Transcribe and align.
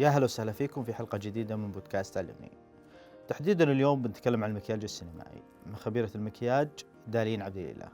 يا 0.00 0.08
هلا 0.08 0.24
وسهلا 0.24 0.52
فيكم 0.52 0.84
في 0.84 0.94
حلقة 0.94 1.18
جديدة 1.18 1.56
من 1.56 1.72
بودكاست 1.72 2.16
علمني. 2.16 2.52
تحديدا 3.28 3.72
اليوم 3.72 4.02
بنتكلم 4.02 4.44
عن 4.44 4.50
المكياج 4.50 4.82
السينمائي 4.82 5.42
مع 5.66 5.76
خبيرة 5.76 6.10
المكياج 6.14 6.68
دالين 7.06 7.42
عبد 7.42 7.56
الإله. 7.56 7.88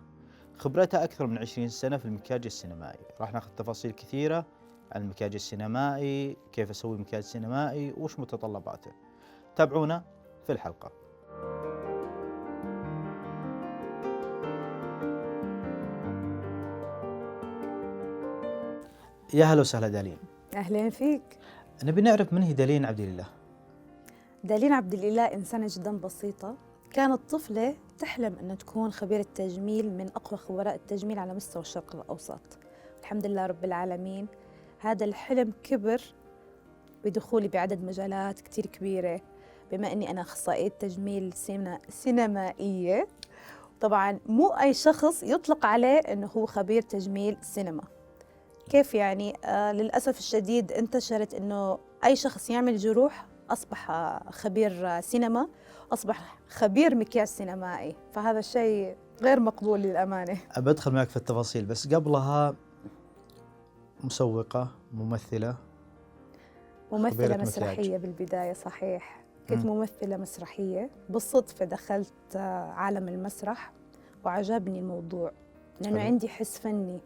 خبرتها 0.58 1.04
أكثر 1.04 1.26
من 1.26 1.38
20 1.38 1.68
سنة 1.68 1.96
في 1.96 2.04
المكياج 2.04 2.46
السينمائي، 2.46 3.04
راح 3.20 3.32
ناخذ 3.32 3.50
تفاصيل 3.56 3.90
كثيرة 3.90 4.46
عن 4.92 5.02
المكياج 5.02 5.34
السينمائي، 5.34 6.36
كيف 6.52 6.70
أسوي 6.70 6.98
مكياج 6.98 7.22
سينمائي، 7.22 7.94
وش 7.96 8.20
متطلباته. 8.20 8.92
تابعونا 9.56 10.04
في 10.46 10.52
الحلقة. 10.52 10.92
يا 19.34 19.44
هلا 19.44 19.60
وسهلا 19.60 19.88
دالين. 19.88 20.18
أهلين 20.54 20.90
فيك 20.90 21.38
نبي 21.84 22.00
نعرف 22.00 22.32
من 22.32 22.42
هي 22.42 22.52
دالين 22.52 22.84
عبد 22.84 23.00
الإله. 23.00 23.26
دالين 24.44 24.72
عبد 24.72 24.94
الإله 24.94 25.22
إنسانة 25.22 25.66
جدا 25.70 25.98
بسيطة. 25.98 26.56
كانت 26.92 27.20
طفلة 27.30 27.76
تحلم 27.98 28.36
أن 28.40 28.58
تكون 28.58 28.92
خبيرة 28.92 29.26
تجميل 29.34 29.92
من 29.92 30.06
أقوى 30.06 30.38
خبراء 30.38 30.74
التجميل 30.74 31.18
على 31.18 31.34
مستوى 31.34 31.62
الشرق 31.62 31.96
الأوسط. 31.96 32.58
الحمد 33.00 33.26
لله 33.26 33.46
رب 33.46 33.64
العالمين. 33.64 34.26
هذا 34.78 35.04
الحلم 35.04 35.52
كبر 35.62 36.02
بدخولي 37.04 37.48
بعدد 37.48 37.84
مجالات 37.84 38.40
كتير 38.40 38.66
كبيرة. 38.66 39.20
بما 39.72 39.92
أني 39.92 40.10
أنا 40.10 40.20
أخصائية 40.20 40.68
تجميل 40.68 41.32
سينمائية 41.88 43.08
طبعا 43.80 44.18
مو 44.26 44.48
أي 44.48 44.74
شخص 44.74 45.22
يطلق 45.22 45.66
عليه 45.66 45.98
أنه 45.98 46.26
هو 46.26 46.46
خبير 46.46 46.82
تجميل 46.82 47.36
سينما. 47.40 47.82
كيف 48.70 48.94
يعني؟ 48.94 49.34
آه 49.44 49.72
للأسف 49.72 50.18
الشديد 50.18 50.72
انتشرت 50.72 51.34
أنه 51.34 51.78
أي 52.04 52.16
شخص 52.16 52.50
يعمل 52.50 52.76
جروح 52.76 53.26
أصبح 53.50 53.90
خبير 54.30 55.00
سينما 55.00 55.48
أصبح 55.92 56.38
خبير 56.48 56.94
مكياج 56.94 57.26
سينمائي. 57.26 57.96
فهذا 58.12 58.38
الشيء 58.38 58.96
غير 59.22 59.40
مقبول 59.40 59.80
للأمانة. 59.80 60.38
أبى 60.52 60.70
أدخل 60.70 60.92
معك 60.92 61.08
في 61.08 61.16
التفاصيل 61.16 61.64
بس 61.64 61.94
قبلها 61.94 62.54
مسوقة 64.04 64.68
ممثلة. 64.92 65.56
ممثلة 66.92 67.10
خبيرة 67.10 67.28
مكياج. 67.32 67.40
مسرحية 67.46 67.96
بالبداية 67.96 68.52
صحيح. 68.52 69.24
كنت 69.48 69.64
مم. 69.66 69.76
ممثلة 69.76 70.16
مسرحية. 70.16 70.90
بالصدفة 71.08 71.64
دخلت 71.64 72.12
آه، 72.36 72.70
عالم 72.70 73.08
المسرح 73.08 73.72
وعجبني 74.24 74.78
الموضوع 74.78 75.32
لأنه 75.80 75.98
حلو. 75.98 76.06
عندي 76.06 76.28
حس 76.28 76.58
فني. 76.58 77.00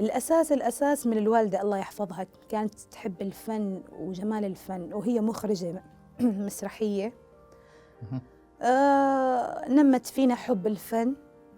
الأساس 0.00 0.52
الأساس 0.52 1.06
من 1.06 1.18
الوالدة 1.18 1.62
الله 1.62 1.78
يحفظها. 1.78 2.26
كانت 2.48 2.74
تحب 2.80 3.22
الفن 3.22 3.82
وجمال 3.98 4.44
الفن 4.44 4.92
وهي 4.92 5.20
مخرجة 5.20 5.82
مسرحية. 6.20 7.12
آه 8.62 9.68
نمت 9.68 10.06
فينا 10.06 10.34
حب 10.34 10.66
الفن 10.66 11.14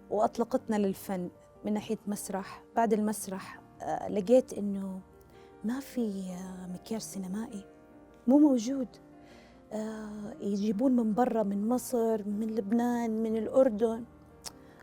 وأطلقتنا 0.09 0.75
للفن 0.75 1.29
من 1.65 1.73
ناحية 1.73 1.97
مسرح. 2.07 2.63
بعد 2.75 2.93
المسرح 2.93 3.59
آه 3.81 4.09
لقيت 4.09 4.53
إنه 4.53 4.99
ما 5.63 5.79
في 5.79 6.23
آه 6.29 6.67
مكياج 6.73 7.01
سينمائي 7.01 7.65
مو 8.27 8.37
موجود. 8.39 8.87
آه 9.73 10.33
يجيبون 10.41 10.91
من 10.95 11.13
برا 11.13 11.43
من 11.43 11.67
مصر 11.67 12.27
من 12.27 12.47
لبنان 12.55 13.23
من 13.23 13.37
الأردن 13.37 14.03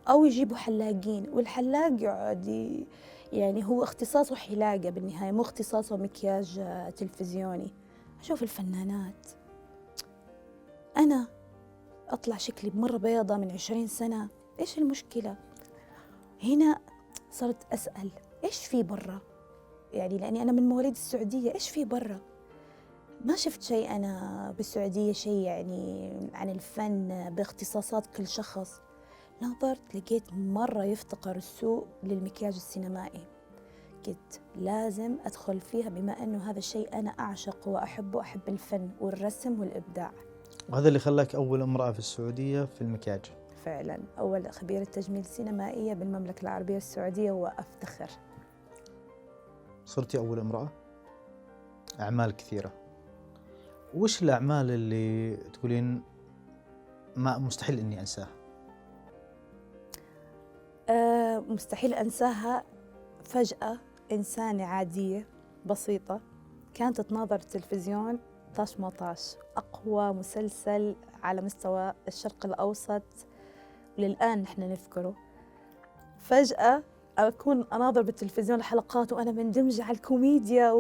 أو 0.09 0.25
يجيبوا 0.25 0.57
حلاقين. 0.57 1.27
والحلاق 1.33 2.03
يقعد 2.03 2.47
يعني 3.33 3.65
هو 3.65 3.83
اختصاصه 3.83 4.35
حلاقة 4.35 4.91
بالنهاية 4.91 5.33
مو 5.33 5.43
اختصاصه 5.43 5.97
مكياج 5.97 6.59
آه، 6.59 6.91
تلفزيوني 6.91 7.71
أشوف 8.21 8.43
الفنانات 8.43 9.27
أنا 10.97 11.27
أطلع 12.09 12.37
شكلي 12.37 12.73
مرة 12.75 12.97
بيضة 12.97 13.37
من 13.37 13.51
عشرين 13.51 13.87
سنة 13.87 14.29
إيش 14.61 14.79
المشكلة؟ 14.79 15.37
هنا 16.43 16.81
صرت 17.31 17.73
أسأل 17.73 18.11
إيش 18.45 18.67
في 18.67 18.83
برا؟ 18.83 19.21
يعني 19.93 20.19
لأني 20.19 20.43
أنا 20.43 20.53
من 20.53 20.69
مواليد 20.69 20.93
السعودية 20.93 21.55
إيش 21.55 21.71
في 21.71 21.85
برا؟ 21.85 22.19
ما 23.25 23.37
شفت 23.37 23.63
شيء 23.63 23.91
أنا 23.97 24.55
بالسعودية 24.57 25.13
شيء 25.13 25.41
يعني 25.41 26.13
عن 26.35 26.51
الفن 26.51 27.31
باختصاصات 27.35 28.07
كل 28.07 28.27
شخص 28.27 28.81
نظرت 29.43 29.95
لقيت 29.95 30.33
مرة 30.33 30.85
يفتقر 30.85 31.37
السوق 31.37 31.87
للمكياج 32.03 32.55
السينمائي. 32.55 33.27
قلت 34.07 34.41
لازم 34.57 35.17
أدخل 35.25 35.61
فيها 35.61 35.89
بما 35.89 36.13
أنه 36.13 36.51
هذا 36.51 36.59
الشيء 36.59 36.99
أنا 36.99 37.11
أعشقه 37.11 37.69
وأحبه 37.69 38.21
أحب 38.21 38.41
الفن 38.49 38.91
والرسم 39.01 39.61
والإبداع. 39.61 40.13
وهذا 40.69 40.89
اللي 40.89 40.99
خلاك 40.99 41.35
أول 41.35 41.63
امرأة 41.63 41.93
في 41.93 41.99
السعودية 41.99 42.65
في 42.65 42.81
المكياج. 42.81 43.21
فعلا 43.65 43.99
أول 44.19 44.53
خبيرة 44.53 44.85
تجميل 44.85 45.25
سينمائية 45.25 45.95
بالمملكة 45.95 46.43
العربية 46.43 46.77
السعودية 46.77 47.33
وأفتخر. 47.33 48.11
صرتي 49.85 50.19
أول 50.19 50.39
امرأة؟ 50.39 50.69
أعمال 52.01 52.37
كثيرة. 52.37 52.73
وش 53.95 54.23
الأعمال 54.23 54.71
اللي 54.71 55.37
تقولين 55.37 56.03
ما 57.17 57.39
مستحيل 57.39 57.79
إني 57.79 58.01
أنساها؟ 58.01 58.40
مستحيل 61.49 61.95
أنساها. 61.95 62.65
فجأة 63.25 63.79
إنسانة 64.13 64.65
عادية 64.65 65.27
بسيطة 65.67 66.21
كانت 66.75 67.01
تناظر 67.01 67.37
التلفزيون 67.37 68.19
طاش 68.57 68.81
ما 68.81 68.91
طاش. 68.91 69.37
أقوى 69.57 70.13
مسلسل 70.13 70.97
على 71.23 71.41
مستوى 71.41 71.95
الشرق 72.09 72.47
الأوسط 72.47 73.03
وللآن 73.99 74.43
نحن 74.43 74.63
نذكره. 74.63 75.15
فجأة 76.19 76.83
أكون 77.19 77.65
أناظر 77.73 78.03
بالتلفزيون 78.03 78.59
الحلقات 78.59 79.13
وأنا 79.13 79.31
مندمجة 79.33 79.85
على 79.85 79.97
الكوميديا 79.97 80.71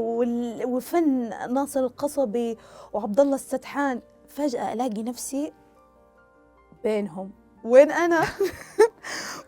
وفن 0.65 1.28
ناصر 1.54 1.81
القصبي 1.81 2.56
وعبد 2.93 3.20
الله 3.20 3.34
السدحان 3.34 4.00
فجأة 4.28 4.72
ألاقي 4.72 5.03
نفسي 5.03 5.53
بينهم. 6.84 7.31
وين 7.65 7.91
أنا؟ 7.91 8.20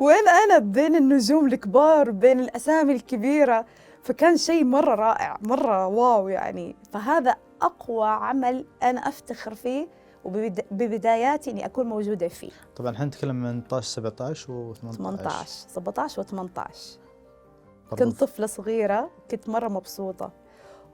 وين 0.02 0.28
أنا؟ 0.28 0.58
بين 0.58 0.96
النجوم 0.96 1.46
الكبار 1.46 2.10
بين 2.10 2.40
الأسامي 2.40 2.92
الكبيرة. 2.92 3.64
فكان 4.02 4.36
شيء 4.36 4.64
مرة 4.64 4.94
رائع 4.94 5.38
مرة 5.42 5.86
واو 5.86 6.28
يعني. 6.28 6.76
فهذا 6.92 7.34
أقوى 7.62 8.08
عمل 8.08 8.64
أنا 8.82 9.08
أفتخر 9.08 9.54
فيه 9.54 9.88
وببداياتي 10.24 11.50
إني 11.50 11.66
أكون 11.66 11.86
موجودة 11.86 12.28
فيه. 12.28 12.50
طبعا 12.76 12.92
إحنا 12.94 13.04
نتكلم 13.04 13.36
من 13.42 13.62
18 13.62 13.82
17 13.88 14.52
و 14.52 14.72
18 14.74 14.98
18 14.98 15.50
17 15.68 16.22
و18 16.22 17.96
كنت 17.98 18.20
طفلة 18.20 18.46
صغيرة 18.46 19.10
كنت 19.30 19.48
مرة 19.48 19.69
مبسوطة. 19.69 20.30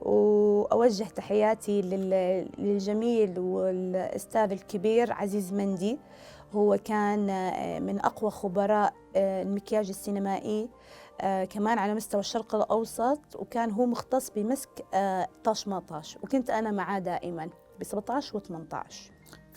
وأوجه 0.01 1.05
تحياتي 1.05 1.83
لل- 1.83 2.49
للجميل 2.59 3.39
والأستاذ 3.39 4.53
الكبير 4.53 5.13
عزيز 5.13 5.53
مندي. 5.53 5.99
هو 6.53 6.79
كان 6.85 7.31
آه، 7.31 7.79
من 7.79 8.01
أقوى 8.01 8.31
خبراء 8.31 8.95
آه، 9.17 9.43
المكياج 9.43 9.89
السينمائي 9.89 10.69
آه، 11.21 11.45
كمان 11.45 11.79
على 11.79 11.95
مستوى 11.95 12.21
الشرق 12.21 12.55
الأوسط 12.55 13.21
وكان 13.37 13.71
هو 13.71 13.87
مختص 13.87 14.31
بمسك 14.31 14.87
طاش 15.45 15.69
ما 15.69 15.79
طاش 15.79 16.17
وكنت 16.23 16.51
أنا 16.51 16.71
معاه 16.71 16.99
دائما 16.99 17.49
ب 17.81 17.85
17 17.85 18.37
و 18.37 18.41
18 18.41 19.11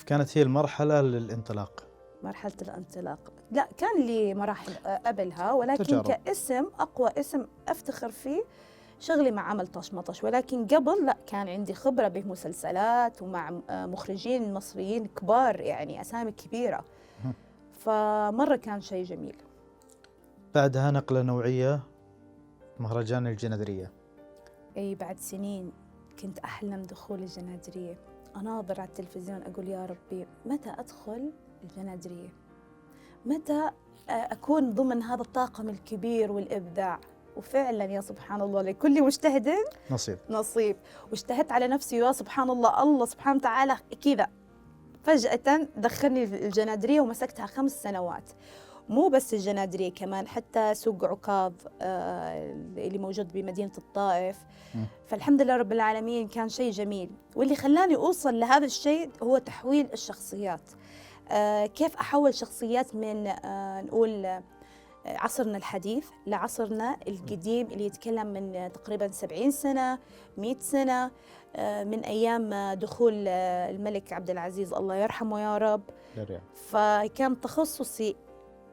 كانت 0.05 0.37
هي 0.37 0.41
المرحلة 0.41 1.01
للانطلاق. 1.01 1.87
مرحلة 2.23 2.53
الانطلاق. 2.61 3.19
لا 3.51 3.69
كان 3.77 4.01
لي 4.05 4.33
مراحل 4.33 4.73
قبلها 5.05 5.53
ولكن 5.53 5.83
تجارب. 5.83 6.05
كاسم 6.05 6.65
أقوى 6.79 7.09
اسم 7.17 7.45
أفتخر 7.67 8.11
فيه 8.11 8.43
شغلي 9.01 9.31
مع 9.31 9.41
عمل 9.41 9.67
طش 9.67 9.93
مطش 9.93 10.23
ولكن 10.23 10.67
قبل 10.67 11.05
لا 11.05 11.17
كان 11.27 11.49
عندي 11.49 11.73
خبرة 11.73 12.07
بمسلسلات 12.07 13.21
ومع 13.21 13.61
آه، 13.69 13.85
مخرجين 13.85 14.53
مصريين 14.53 15.05
كبار 15.05 15.59
يعني 15.59 16.01
أسامي 16.01 16.31
كبيرة. 16.31 16.83
فمرة 17.71 18.55
كان 18.55 18.81
شيء 18.81 19.03
جميل. 19.03 19.35
بعدها 20.55 20.91
نقلة 20.91 21.21
نوعية 21.21 21.79
مهرجان 22.79 23.27
الجنادرية. 23.27 23.91
أي 24.77 24.95
بعد 24.95 25.19
سنين 25.19 25.71
كنت 26.21 26.39
أحلم 26.39 26.83
دخول 26.83 27.19
الجنادرية. 27.19 27.97
أناظر 28.35 28.81
على 28.81 28.89
التلفزيون 28.89 29.41
أقول 29.43 29.67
يا 29.67 29.85
ربي 29.85 30.25
متى 30.45 30.69
أدخل 30.69 31.31
الجنادرية؟ 31.63 32.29
متى 33.25 33.71
آه، 34.09 34.11
أكون 34.11 34.73
ضمن 34.73 35.01
هذا 35.03 35.21
الطاقم 35.21 35.69
الكبير 35.69 36.31
والإبداع؟ 36.31 36.99
وفعلا 37.37 37.85
يا 37.85 38.01
سبحان 38.01 38.41
الله 38.41 38.61
لكل 38.61 39.03
مجتهد 39.03 39.49
نصيب. 39.91 40.17
نصيب. 40.29 40.75
واجتهدت 41.11 41.51
على 41.51 41.67
نفسي 41.67 41.97
يا 41.97 42.11
سبحان 42.11 42.49
الله 42.49 42.83
الله 42.83 43.05
سبحانه 43.05 43.37
وتعالى 43.37 43.77
كذا. 44.03 44.27
فجأة 45.03 45.67
دخلني 45.77 46.23
الجنادرية 46.23 47.01
ومسكتها 47.01 47.45
خمس 47.45 47.83
سنوات. 47.83 48.29
مو 48.89 49.07
بس 49.07 49.33
الجنادرية 49.33 49.91
كمان 49.91 50.27
حتى 50.27 50.73
سوق 50.73 51.05
عكاظ 51.05 51.53
آه، 51.81 52.53
اللي 52.77 52.97
موجود 52.97 53.33
بمدينة 53.33 53.71
الطائف. 53.77 54.37
فالحمد 55.07 55.41
لله 55.41 55.57
رب 55.57 55.71
العالمين 55.71 56.27
كان 56.27 56.49
شيء 56.49 56.71
جميل. 56.71 57.09
واللي 57.35 57.55
خلاني 57.55 57.95
أوصل 57.95 58.39
لهذا 58.39 58.65
الشيء 58.65 59.09
هو 59.23 59.37
تحويل 59.37 59.89
الشخصيات. 59.93 60.61
آه، 61.31 61.65
كيف 61.65 61.95
أحول 61.95 62.33
شخصيات 62.33 62.95
من 62.95 63.27
آه، 63.27 63.81
نقول 63.81 64.41
عصرنا 65.05 65.57
الحديث 65.57 66.07
لعصرنا 66.27 66.97
القديم 67.07 67.67
اللي 67.67 67.85
يتكلم 67.85 68.27
من 68.27 68.71
تقريبا 68.73 69.11
70 69.11 69.51
سنة 69.51 69.99
100 70.37 70.59
سنة 70.59 71.11
آه، 71.55 71.83
من 71.83 71.99
أيام 71.99 72.73
دخول 72.73 73.25
آه، 73.27 73.69
الملك 73.69 74.13
عبد 74.13 74.29
العزيز 74.29 74.73
الله 74.73 74.95
يرحمه 74.95 75.39
يا 75.39 75.57
رب. 75.57 75.81
فكان 76.55 77.41
تخصصي 77.41 78.15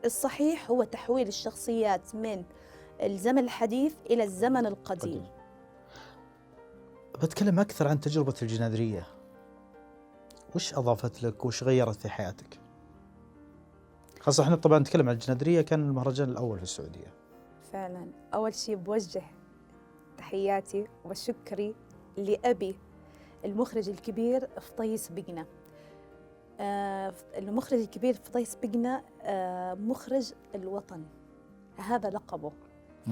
الصحيح 0.05 0.71
هو 0.71 0.85
تحويل 0.85 1.29
الشخصيات 1.29 2.15
من 2.15 2.43
الزمن 3.03 3.39
الحديث 3.39 3.95
إلى 4.11 4.25
الزمن 4.25 4.67
القديم. 4.67 5.13
قديم. 5.13 5.27
بتكلم 7.23 7.61
أكثر 7.61 7.89
عن 7.89 8.01
تجربة 8.01 8.35
الجنادرية 8.43 9.07
وش 10.55 10.75
أضافت 10.75 11.23
لك؟ 11.23 11.45
وش 11.45 11.65
غيرت 11.65 12.01
في 12.01 12.09
حياتك؟ 12.09 12.61
خاصة 14.29 14.43
إحنا 14.43 14.57
طبعا 14.57 14.79
نتكلم 14.79 15.09
عن 15.09 15.15
الجنادرية 15.15 15.61
كان 15.61 15.83
المهرجان 15.83 16.29
الأول 16.29 16.57
في 16.57 16.63
السعودية. 16.63 17.13
فعلا. 17.73 18.07
أول 18.35 18.55
شيء 18.55 18.77
بوجه 18.77 19.23
تحياتي 20.19 20.87
وشكري 21.05 21.75
لأبي 22.17 22.77
المخرج 23.45 23.89
الكبير 23.89 24.49
فطيس 24.61 25.09
بقنا. 25.09 25.47
آه، 26.61 27.15
المخرج 27.39 27.81
الكبير 27.81 28.15
فطيس 28.15 28.57
بقنا 28.63 29.03
آه، 29.23 29.75
مخرج 29.75 30.33
الوطن. 30.55 31.05
هذا 31.77 32.11
لقبه. 32.11 32.53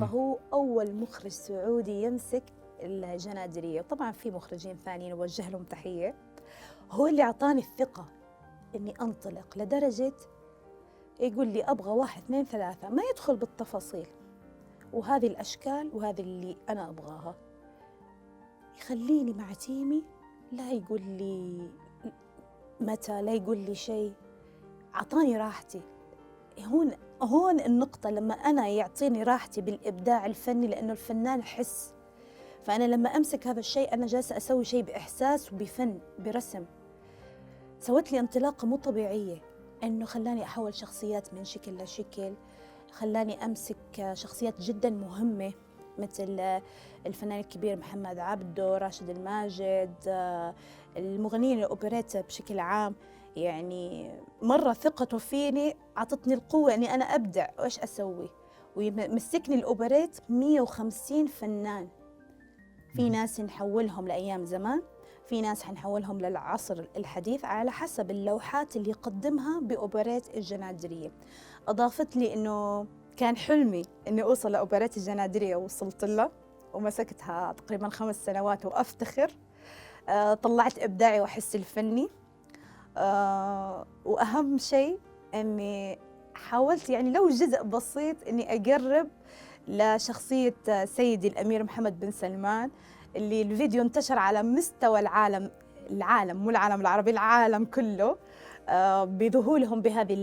فهو 0.00 0.38
أول 0.52 0.94
مخرج 0.94 1.30
سعودي 1.30 2.02
يمسك 2.02 2.44
الجنادرية. 2.80 3.80
طبعا 3.80 4.12
في 4.12 4.30
مخرجين 4.30 4.76
ثانيين 4.84 5.12
أوجه 5.12 5.50
لهم 5.50 5.62
تحية. 5.62 6.14
هو 6.90 7.06
اللي 7.06 7.22
أعطاني 7.22 7.60
الثقة 7.60 8.06
إني 8.74 8.94
أنطلق 9.00 9.58
لدرجة 9.58 10.12
يقول 11.20 11.48
لي 11.48 11.62
أبغى 11.62 11.90
واحد 11.90 12.22
اثنين 12.22 12.44
ثلاثة 12.44 12.88
ما 12.88 13.02
يدخل 13.10 13.36
بالتفاصيل. 13.36 14.06
وهذه 14.92 15.26
الأشكال 15.26 15.90
وهذه 15.94 16.20
اللي 16.20 16.56
أنا 16.68 16.88
أبغاها. 16.88 17.34
يخليني 18.78 19.32
مع 19.32 19.52
تيمي 19.52 20.02
لا 20.52 20.70
يقول 20.70 21.02
لي 21.02 21.68
متى 22.80 23.22
لا 23.22 23.32
يقول 23.32 23.58
لي 23.58 23.74
شيء. 23.74 24.12
أعطاني 24.94 25.36
راحتي. 25.36 25.80
هون 26.64 26.92
هون 27.22 27.60
النقطة 27.60 28.10
لما 28.10 28.34
أنا 28.34 28.68
يعطيني 28.68 29.22
راحتي 29.22 29.60
بالإبداع 29.60 30.26
الفني 30.26 30.66
لأنه 30.66 30.92
الفنان 30.92 31.42
حس. 31.42 31.94
فأنا 32.64 32.84
لما 32.84 33.08
أمسك 33.08 33.46
هذا 33.46 33.60
الشيء 33.60 33.94
أنا 33.94 34.06
جالسة 34.06 34.36
أسوي 34.36 34.64
شيء 34.64 34.82
بإحساس 34.82 35.52
وبفن 35.52 35.98
برسم. 36.18 36.64
سوت 37.80 38.12
لي 38.12 38.20
انطلاقة 38.20 38.66
مو 38.66 38.76
طبيعية. 38.76 39.55
إنه 39.82 40.04
خلاني 40.04 40.42
أحول 40.42 40.74
شخصيات 40.74 41.34
من 41.34 41.44
شكل 41.44 41.76
لشكل 41.82 42.34
خلاني 42.92 43.44
أمسك 43.44 44.10
شخصيات 44.12 44.60
جدا 44.62 44.90
مهمة 44.90 45.52
مثل 45.98 46.60
الفنان 47.06 47.40
الكبير 47.40 47.76
محمد 47.76 48.18
عبده 48.18 48.78
راشد 48.78 49.10
الماجد 49.10 49.94
المغنيين 50.96 51.58
الأوبريتا 51.58 52.20
بشكل 52.20 52.58
عام. 52.58 52.94
يعني 53.36 54.10
مرة 54.42 54.72
ثقته 54.72 55.18
فيني 55.18 55.76
أعطتني 55.98 56.34
القوة 56.34 56.74
إني 56.74 56.94
أنا 56.94 57.04
أبدع 57.04 57.48
وإيش 57.58 57.78
أسوي. 57.78 58.30
ومسكني 58.76 59.54
الأوبريت 59.54 60.18
150 60.28 61.26
فنان. 61.26 61.88
في. 62.94 63.10
ناس 63.10 63.40
نحولهم 63.40 64.08
لأيام 64.08 64.44
زمان. 64.44 64.82
في 65.28 65.40
ناس 65.40 65.62
حنحولهم 65.62 66.20
للعصر 66.20 66.84
الحديث 66.96 67.44
على 67.44 67.70
حسب 67.72 68.10
اللوحات 68.10 68.76
اللي 68.76 68.90
يقدمها 68.90 69.60
بأوبريت 69.60 70.36
الجنادرية. 70.36 71.12
أضافت 71.68 72.16
لي 72.16 72.34
إنه 72.34 72.86
كان 73.16 73.36
حلمي 73.36 73.82
إني 74.08 74.22
أوصل 74.22 74.52
لأوبريت 74.52 74.96
الجنادرية 74.96 75.56
ووصلت 75.56 76.04
له 76.04 76.30
ومسكتها 76.74 77.52
تقريبا 77.52 77.88
خمس 77.88 78.24
سنوات 78.24 78.66
وأفتخر. 78.66 79.30
آه، 80.08 80.34
طلعت 80.34 80.78
إبداعي 80.78 81.20
وأحس 81.20 81.56
الفني. 81.56 82.08
آه، 82.96 83.86
وأهم 84.04 84.58
شيء 84.58 84.98
إني 85.34 85.98
حاولت 86.34 86.90
يعني 86.90 87.10
لو 87.10 87.28
جزء 87.28 87.62
بسيط 87.62 88.28
إني 88.28 88.56
أقرب 88.56 89.08
لشخصية 89.68 90.54
سيدي 90.84 91.28
الأمير 91.28 91.64
محمد 91.64 92.00
بن 92.00 92.10
سلمان. 92.10 92.70
اللي 93.16 93.42
الفيديو 93.42 93.82
انتشر 93.82 94.18
على 94.18 94.42
مستوى 94.42 95.00
العالم 95.00 95.50
العالم 95.90 96.36
مو 96.36 96.50
العالم 96.50 96.80
العربي 96.80 97.10
العالم 97.10 97.64
كله 97.64 98.16
آه، 98.68 99.04
بذهولهم 99.04 99.82
بهذه 99.82 100.14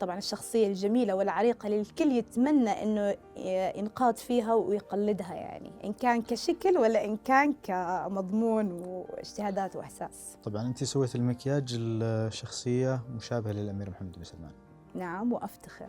طبعا 0.00 0.18
الشخصية 0.18 0.66
الجميلة 0.66 1.14
والعريقة 1.14 1.66
اللي 1.66 1.80
الكل 1.80 2.12
يتمنى 2.12 2.70
إنه 2.82 3.10
ي- 3.36 3.78
ينقاد 3.78 4.16
فيها 4.16 4.54
ويقلدها 4.54 5.34
يعني 5.34 5.70
إن 5.84 5.92
كان 5.92 6.22
كشكل 6.22 6.78
ولا 6.78 7.04
إن 7.04 7.16
كان 7.16 7.54
كمضمون 7.62 8.72
واجتهادات 8.82 9.76
وإحساس. 9.76 10.36
طبعا 10.44 10.62
أنت 10.62 10.84
سويت 10.84 11.14
المكياج 11.14 11.76
الشخصية 11.78 13.00
مشابهة 13.16 13.52
للأمير 13.52 13.90
محمد 13.90 14.12
بن 14.18 14.24
سلمان 14.24 14.52
نعم 14.94 15.32
وأفتخر. 15.32 15.88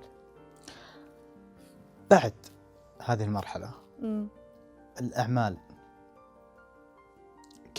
بعد 2.12 2.34
هذه 3.06 3.24
المرحلة 3.24 3.70
مم. 4.02 4.28
الأعمال 5.02 5.58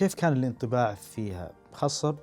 كيف 0.00 0.14
كان 0.14 0.32
الانطباع 0.32 0.94
فيها؟ 0.94 1.52
خاصة 1.72 2.16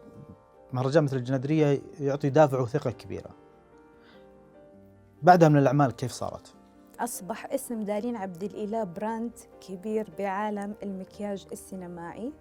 مهرجان 0.73 1.03
مثل 1.03 1.17
الجنادرية 1.17 1.81
يعطي 1.99 2.29
دافع 2.29 2.59
وثقة 2.59 2.91
كبيرة. 2.91 3.29
بعدها 5.21 5.49
من 5.49 5.57
الأعمال 5.57 5.91
كيف 5.91 6.11
صارت؟ 6.11 6.53
أصبح 6.99 7.45
اسم 7.45 7.83
دارين 7.83 8.15
عبد 8.15 8.43
الإله 8.43 8.83
براند 8.83 9.31
كبير 9.67 10.07
بعالم 10.19 10.75
المكياج 10.83 11.47
السينمائي 11.51 12.33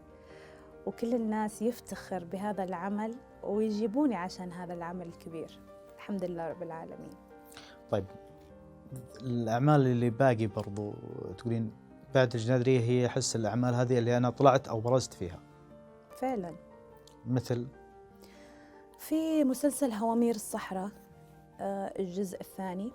وكل 0.87 1.15
الناس 1.15 1.63
يفتخر 1.63 2.25
بهذا 2.25 2.65
العمل 2.65 3.15
ويجيبوني 3.43 4.15
عشان 4.15 4.53
هذا 4.53 4.75
العمل 4.75 5.07
الكبير. 5.07 5.61
الحمد 5.97 6.25
لله 6.25 6.49
رب 6.49 6.63
العالمين. 6.63 7.11
طيب 7.91 8.05
الأعمال 9.21 9.87
اللي 9.87 10.11
باقي 10.11 10.47
برضو 10.47 10.95
تقولين 11.39 11.86
بعد 12.15 12.35
الجنادرية 12.35 12.81
هي 12.81 13.07
أحس 13.07 13.37
الأعمال 13.37 13.75
هذه 13.75 13.99
اللي 13.99 14.17
أنا 14.17 14.31
طلعت 14.31 14.69
أو 14.69 14.81
برزت 14.81 15.15
فيها. 15.15 15.41
فعلا. 16.17 16.55
مثل؟ 17.27 17.67
في 18.99 19.45
مسلسل 19.45 19.93
هوامير 19.93 20.35
الصحراء 20.35 20.91
آه، 21.61 21.93
الجزء 21.99 22.41
الثاني 22.41 22.93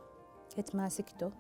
كنت 0.55 0.75
ماسكته 0.75 1.31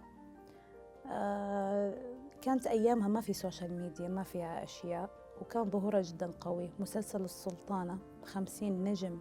آه، 1.11 1.93
كانت 2.41 2.67
أيامها 2.67 3.07
ما 3.07 3.21
في 3.21 3.33
social 3.33 3.81
media 3.81 4.07
ما 4.07 4.23
فيها 4.23 4.63
أشياء 4.63 5.09
وكان 5.41 5.69
ظهورها 5.69 6.01
جدا 6.01 6.33
قوي. 6.41 6.69
مسلسل 6.79 7.21
السلطانة 7.21 7.97
خمسين 8.25 8.83
نجم 8.83 9.19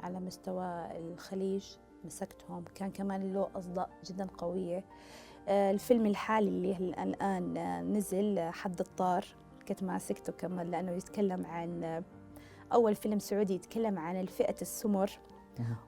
على 0.00 0.20
مستوى 0.20 0.88
الخليج 0.96 1.64
مسكتهم. 2.04 2.64
كان 2.74 2.90
كمان 2.90 3.32
له 3.32 3.48
أصداء 3.54 3.90
جدا 4.04 4.26
قوية. 4.38 4.84
الفيلم 5.50 6.06
الحالي 6.06 6.48
اللي 6.48 6.76
الآن 7.02 7.56
آه، 7.56 7.82
نزل 7.82 8.38
آه، 8.38 8.50
حد 8.50 8.80
الطار. 8.80 9.24
كنت 9.68 9.82
ماسكته 9.82 10.32
كمان 10.32 10.70
لأنه 10.70 10.92
يتكلم 10.92 11.46
عن 11.46 11.84
آه، 11.84 12.02
أول 12.72 12.94
فيلم 12.94 13.18
سعودي 13.18 13.54
يتكلم 13.54 13.98
عن 13.98 14.20
الفئة 14.20 14.60
السمر. 14.62 15.10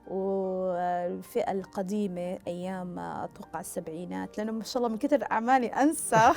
والفئة 0.07 1.51
القديمة 1.51 2.37
أيام 2.47 2.99
أتوقع 2.99 3.59
السبعينات 3.59 4.37
لأنه 4.37 4.51
ما 4.51 4.63
شاء 4.63 4.77
الله 4.77 4.89
من 4.89 4.97
كثر 4.97 5.23
أعمالي 5.31 5.67
أنسى. 5.67 6.15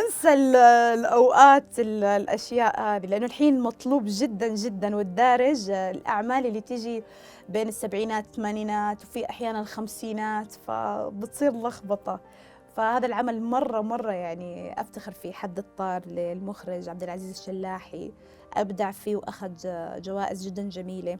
أنسى 0.00 0.32
ال- 0.34 0.56
الأوقات 0.98 1.78
ال- 1.78 2.04
الأشياء 2.04 2.80
هذه 2.80 3.06
لأنه 3.06 3.26
الحين 3.26 3.60
مطلوب 3.60 4.02
جدا 4.06 4.48
جدا. 4.48 4.96
والدارج 4.96 5.70
الأعمال 5.70 6.46
اللي 6.46 6.60
تيجي 6.60 7.02
بين 7.48 7.68
السبعينات 7.68 8.24
الثمانينات 8.26 9.02
وفي 9.04 9.30
أحيانا 9.30 9.60
الخمسينات 9.60 10.52
فبتصير 10.66 11.52
لخبطة. 11.52 12.20
فهذا 12.76 13.06
العمل 13.06 13.42
مرة 13.42 13.80
مرة 13.80 14.12
يعني 14.12 14.80
أفتخر 14.80 15.12
فيه. 15.12 15.32
حد 15.32 15.58
الطار 15.58 16.06
للمخرج 16.06 16.88
عبد 16.88 17.02
العزيز 17.02 17.30
الشلاحي 17.38 18.12
أبدع 18.54 18.90
فيه 18.90 19.16
وأخذ 19.16 19.52
جوائز 20.00 20.46
جدا 20.48 20.68
جميلة. 20.68 21.18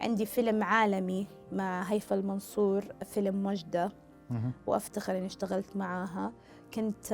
عندي 0.00 0.26
فيلم 0.26 0.62
عالمي 0.62 1.26
مع 1.52 1.82
هيفا 1.82 2.14
المنصور 2.16 2.84
فيلم 3.04 3.46
وجدة 3.46 3.92
مهم. 4.30 4.52
وأفتخر 4.66 5.18
إني 5.18 5.26
اشتغلت 5.26 5.76
معاها. 5.76 6.32
كنت 6.74 7.06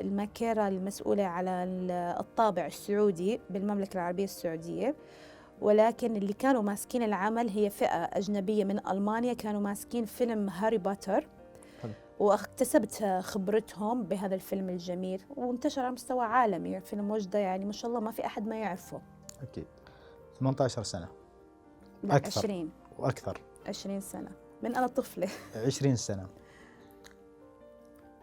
الماكيرة 0.00 0.68
المسؤولة 0.68 1.22
على 1.24 1.50
ال- 1.50 1.90
الطابع 2.20 2.66
السعودي 2.66 3.40
بالمملكة 3.50 3.94
العربية 3.94 4.24
السعودية. 4.24 4.94
ولكن 5.60 6.16
اللي 6.16 6.32
كانوا 6.32 6.62
ماسكين 6.62 7.02
العمل 7.02 7.48
هي 7.48 7.70
فئة 7.70 8.04
أجنبية 8.04 8.64
من 8.64 8.86
ألمانيا. 8.88 9.32
كانوا 9.34 9.60
ماسكين 9.60 10.04
فيلم 10.04 10.48
هاري 10.48 10.78
بوتر. 10.78 11.26
واكتسبت 12.18 13.20
خبرتهم 13.22 14.02
بهذا 14.02 14.34
الفيلم 14.34 14.68
الجميل 14.68 15.22
وانتشر 15.36 15.82
على 15.82 15.90
مستوى 15.90 16.24
عالمي. 16.24 16.80
فيلم 16.80 17.10
وجدة 17.10 17.38
يعني 17.38 17.64
ما 17.64 17.72
شاء 17.72 17.88
الله 17.88 18.00
ما 18.00 18.10
في 18.10 18.26
أحد 18.26 18.46
ما 18.46 18.56
يعرفه. 18.56 19.00
أكيد. 19.42 19.66
18 20.40 20.82
سنة. 20.82 21.08
لا 22.02 22.16
أكثر. 22.16 22.40
20 22.40 22.70
وأكثر. 22.98 23.40
20 23.66 24.00
سنة. 24.00 24.30
من 24.62 24.76
أنا 24.76 24.86
طفلة. 24.86 25.28
20 25.66 25.96
سنة. 25.96 26.26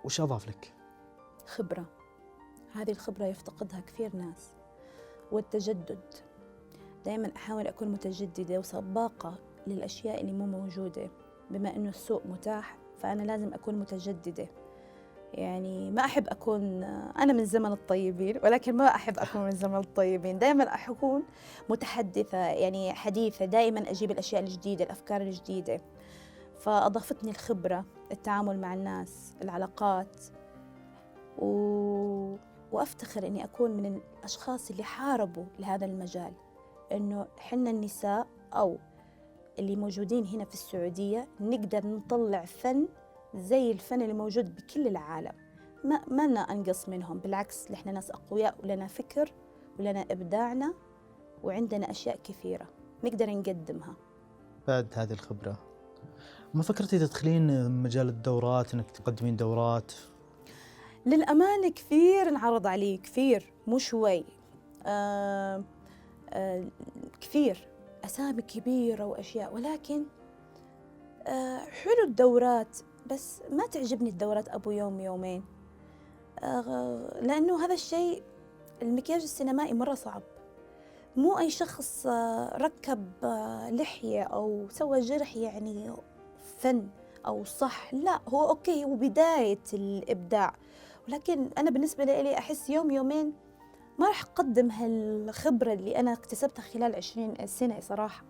وش 0.03 0.21
أضاف 0.21 0.47
لك؟ 0.47 0.73
خبرة. 1.45 1.85
هذه 2.73 2.91
الخبرة 2.91 3.25
يفتقدها 3.25 3.79
كثير 3.87 4.15
ناس. 4.15 4.49
والتجدد. 5.31 5.99
دائما 7.05 7.31
أحاول 7.35 7.67
أكون 7.67 7.87
متجددة 7.87 8.59
وسباقة 8.59 9.35
للأشياء 9.67 10.21
اللي 10.21 10.31
مو 10.31 10.45
موجودة 10.45 11.09
بما 11.49 11.75
أنه 11.75 11.89
السوق 11.89 12.25
متاح. 12.25 12.77
فأنا 13.01 13.23
لازم 13.23 13.53
أكون 13.53 13.75
متجددة. 13.75 14.47
يعني 15.33 15.91
ما 15.91 16.05
أحب 16.05 16.27
أكون 16.27 16.83
أنا 16.83 17.33
من 17.33 17.45
زمن 17.45 17.71
الطيبين 17.71 18.39
ولكن 18.43 18.75
ما 18.75 18.85
أحب 18.85 19.19
أكون 19.19 19.41
من 19.41 19.51
زمن 19.51 19.75
الطيبين. 19.75 20.39
دائما 20.39 20.63
أكون 20.63 21.23
متحدثة 21.69 22.37
يعني 22.37 22.93
حديثة 22.93 23.45
دائما 23.45 23.89
أجيب 23.89 24.11
الأشياء 24.11 24.41
الجديدة 24.41 24.85
الأفكار 24.85 25.21
الجديدة. 25.21 25.81
فأضافتني 26.59 27.31
الخبرة 27.31 27.85
التعامل 28.11 28.59
مع 28.59 28.73
الناس 28.73 29.35
العلاقات 29.41 30.15
و... 31.37 31.47
وأفتخر 32.71 33.27
أني 33.27 33.43
أكون 33.43 33.71
من 33.71 34.01
الأشخاص 34.17 34.69
اللي 34.71 34.83
حاربوا 34.83 35.45
لهذا 35.59 35.85
المجال. 35.85 36.33
أنه 36.91 37.27
حنا 37.37 37.69
النساء 37.69 38.27
أو 38.53 38.77
اللي 39.61 39.75
موجودين 39.75 40.25
هنا 40.25 40.45
في 40.45 40.53
السعودية 40.53 41.27
نقدر 41.39 41.87
نطلع 41.87 42.45
فن 42.45 42.87
زي 43.35 43.71
الفن 43.71 44.01
اللي 44.01 44.13
موجود 44.13 44.55
بكل 44.55 44.87
العالم. 44.87 45.33
ما 45.83 46.01
ما 46.07 46.27
لنا 46.27 46.39
أنقص 46.39 46.89
منهم 46.89 47.19
بالعكس 47.19 47.71
نحن 47.71 47.93
ناس 47.93 48.11
أقوياء 48.11 48.55
ولنا 48.63 48.87
فكر 48.87 49.33
ولنا 49.79 50.05
إبداعنا 50.11 50.73
وعندنا 51.43 51.91
أشياء 51.91 52.19
كثيرة 52.23 52.67
نقدر 53.03 53.29
نقدمها. 53.29 53.95
بعد 54.67 54.87
هذه 54.93 55.11
الخبرة 55.11 55.59
ما 56.53 56.63
فكرتي 56.63 56.99
تدخلين 56.99 57.71
مجال 57.71 58.09
الدورات 58.09 58.73
إنك 58.73 58.91
تقدمين 58.91 59.35
دورات؟ 59.35 59.91
للأمانة 61.05 61.69
كثير 61.69 62.29
انعرض 62.29 62.67
علي 62.67 62.97
كثير 62.97 63.53
مو 63.67 63.77
شوي. 63.77 64.25
آه 64.85 65.63
آه 66.29 66.67
كثير. 67.21 67.70
أسامي 68.05 68.41
كبيرة 68.41 69.05
وأشياء 69.05 69.53
ولكن 69.53 70.05
آه 71.27 71.57
حلو 71.57 72.03
الدورات 72.03 72.77
بس 73.05 73.41
ما 73.51 73.67
تعجبني 73.67 74.09
الدورات 74.09 74.49
أبو 74.49 74.71
يوم 74.71 74.99
يومين. 74.99 75.43
آه 76.43 77.19
لأنه 77.21 77.65
هذا 77.65 77.73
الشيء 77.73 78.23
المكياج 78.81 79.21
السينمائي 79.21 79.73
مرة 79.73 79.93
صعب. 79.93 80.21
مو 81.15 81.37
أي 81.37 81.49
شخص 81.49 82.07
آه 82.07 82.57
ركب 82.57 83.11
لحية 83.71 84.23
أو 84.23 84.67
سوى 84.69 84.99
جرح 84.99 85.37
يعني 85.37 85.93
فن 86.57 86.87
أو 87.25 87.43
صح 87.43 87.93
لا 87.93 88.21
هو 88.27 88.49
أوكي 88.49 88.83
هو 88.83 88.95
بداية 88.95 89.63
الإبداع. 89.73 90.55
ولكن 91.07 91.49
أنا 91.57 91.69
بالنسبة 91.69 92.03
لي 92.03 92.37
أحس 92.37 92.69
يوم 92.69 92.91
يومين 92.91 93.33
ما 94.01 94.07
راح 94.07 94.21
أقدم 94.21 94.71
هالخبرة 94.71 95.73
اللي 95.73 95.99
أنا 95.99 96.13
اكتسبتها 96.13 96.61
خلال 96.61 96.95
عشرين 96.95 97.47
سنة 97.47 97.79
صراحة. 97.79 98.23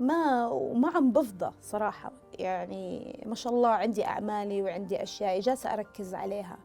ما 0.00 0.46
وما 0.46 0.88
عم 0.88 1.12
بفضى 1.12 1.50
صراحة. 1.62 2.12
يعني 2.32 3.22
ما 3.26 3.34
شاء 3.34 3.52
الله 3.52 3.68
عندي 3.68 4.04
أعمالي 4.06 4.62
وعندي 4.62 5.02
أشياء 5.02 5.40
جالسة 5.40 5.72
أركز 5.72 6.14
عليها. 6.14 6.58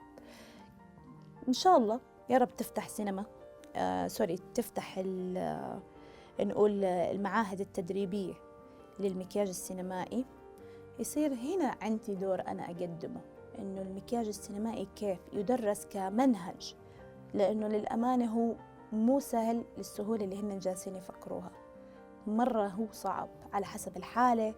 إن 1.48 1.54
شاء 1.54 1.78
الله 1.78 2.00
يا 2.30 2.38
رب 2.38 2.56
تفتح 2.58 2.88
سينما. 2.88 3.26
آه 3.76 4.08
سوري 4.08 4.40
تفتح 4.54 4.96
آه، 4.98 5.80
نقول 6.40 6.84
المعاهد 6.84 7.62
التدريبية 7.62 8.34
للمكياج 9.00 9.48
السينمائي. 9.48 10.26
يصير 11.00 11.34
هنا 11.34 11.76
عندي 11.82 12.16
دور 12.16 12.42
أنا 12.48 12.66
أقدمه 12.66 13.22
إنه 13.60 13.82
المكياج 13.82 14.28
السينمائي 14.28 14.88
كيف 14.96 15.20
يدرس 15.34 15.86
كمنهج 15.86 16.76
لأنه 17.34 17.68
للأمانة 17.68 18.26
هو 18.26 18.56
مو 18.92 19.20
سهل 19.20 19.64
للسهولة 19.78 20.24
اللي 20.24 20.42
هن 20.42 20.60
جالسين 20.60 20.96
يفكروها. 20.96 21.52
مرة 22.28 22.68
هو 22.68 22.86
صعب 22.92 23.30
على 23.54 23.66
حسب 23.66 23.98
الحالة 23.98 24.54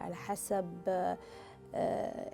على 0.00 0.14
حسب 0.14 0.82
آه، 0.88 1.18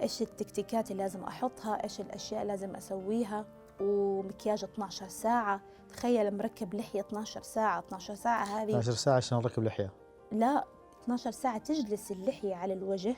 إيش 0.02 0.22
التكتيكات 0.22 0.90
اللي 0.90 1.02
لازم 1.02 1.24
أحطها 1.24 1.82
إيش 1.84 2.00
الأشياء 2.00 2.44
لازم 2.44 2.76
أسويها. 2.76 3.46
ومكياج 3.80 4.64
12 4.64 5.08
ساعة. 5.08 5.60
تخيل 5.88 6.36
مركب 6.36 6.74
لحية 6.74 7.00
12 7.00 7.42
ساعة. 7.42 7.78
12 7.78 8.14
ساعة 8.14 8.44
هذه 8.44 8.68
12 8.68 8.92
ساعة 8.92 9.16
عشان 9.16 9.38
اركب 9.38 9.64
لحية. 9.64 9.92
لا 10.32 10.64
12 11.04 11.30
ساعة 11.30 11.58
تجلس 11.58 12.10
اللحية 12.12 12.54
على 12.54 12.72
الوجه. 12.74 13.16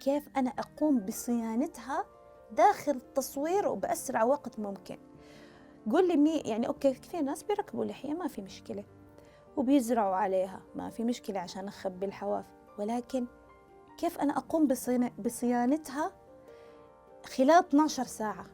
كيف 0.00 0.28
أنا 0.36 0.50
أقوم 0.50 1.00
بصيانتها 1.00 2.04
داخل 2.52 2.92
التصوير 2.92 3.68
وبأسرع 3.68 4.24
وقت 4.24 4.58
ممكن. 4.58 4.98
قول 5.90 6.08
لي 6.08 6.16
مي 6.16 6.36
يعني 6.36 6.68
okay 6.68 6.92
كثير 6.94 7.20
ناس 7.20 7.42
بيركبوا 7.42 7.84
لحية 7.84 8.12
ما 8.14 8.28
في 8.28 8.42
مشكلة. 8.42 8.84
وبيزرعوا 9.56 10.16
عليها 10.16 10.60
ما 10.74 10.90
في 10.90 11.04
مشكلة 11.04 11.40
عشان 11.40 11.68
أخبي 11.68 12.06
الحواف. 12.06 12.44
ولكن 12.78 13.26
كيف 13.98 14.18
أنا 14.18 14.36
أقوم 14.38 14.66
بصيان- 14.66 15.12
بصيانتها 15.24 16.12
خلال 17.36 17.50
12 17.50 18.04
ساعة؟ 18.04 18.46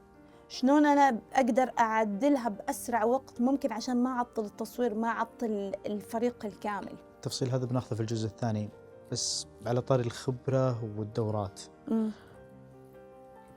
شلون 0.49 0.87
أنا 0.87 1.19
أقدر 1.33 1.73
أعدلها 1.79 2.49
بأسرع 2.49 3.05
وقت 3.05 3.41
ممكن 3.41 3.73
عشان 3.73 4.03
ما 4.03 4.11
أعطل 4.11 4.45
التصوير 4.45 4.95
ما 4.95 5.09
أعطل 5.09 5.73
الفريق 5.87 6.47
الكامل؟ 6.47 6.97
التفصيل 7.17 7.51
هذا 7.51 7.67
بناخذه 7.67 7.95
في 7.95 8.01
الجزء 8.01 8.27
الثاني. 8.27 8.69
بس 9.13 9.47
على 9.67 9.81
طاري 9.81 10.03
الخبرة 10.03 10.85
والدورات. 10.99 11.61
مم. 11.89 12.11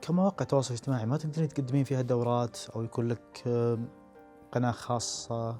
كمواقع 0.02 0.44
تواصل 0.44 0.74
اجتماعي 0.74 1.06
ما 1.06 1.16
تقدرين 1.16 1.48
تقدمين 1.48 1.84
فيها 1.84 2.02
دورات 2.02 2.58
أو 2.76 2.82
يكون 2.82 3.08
لك 3.08 3.48
قناة 4.52 4.70
خاصة 4.70 5.56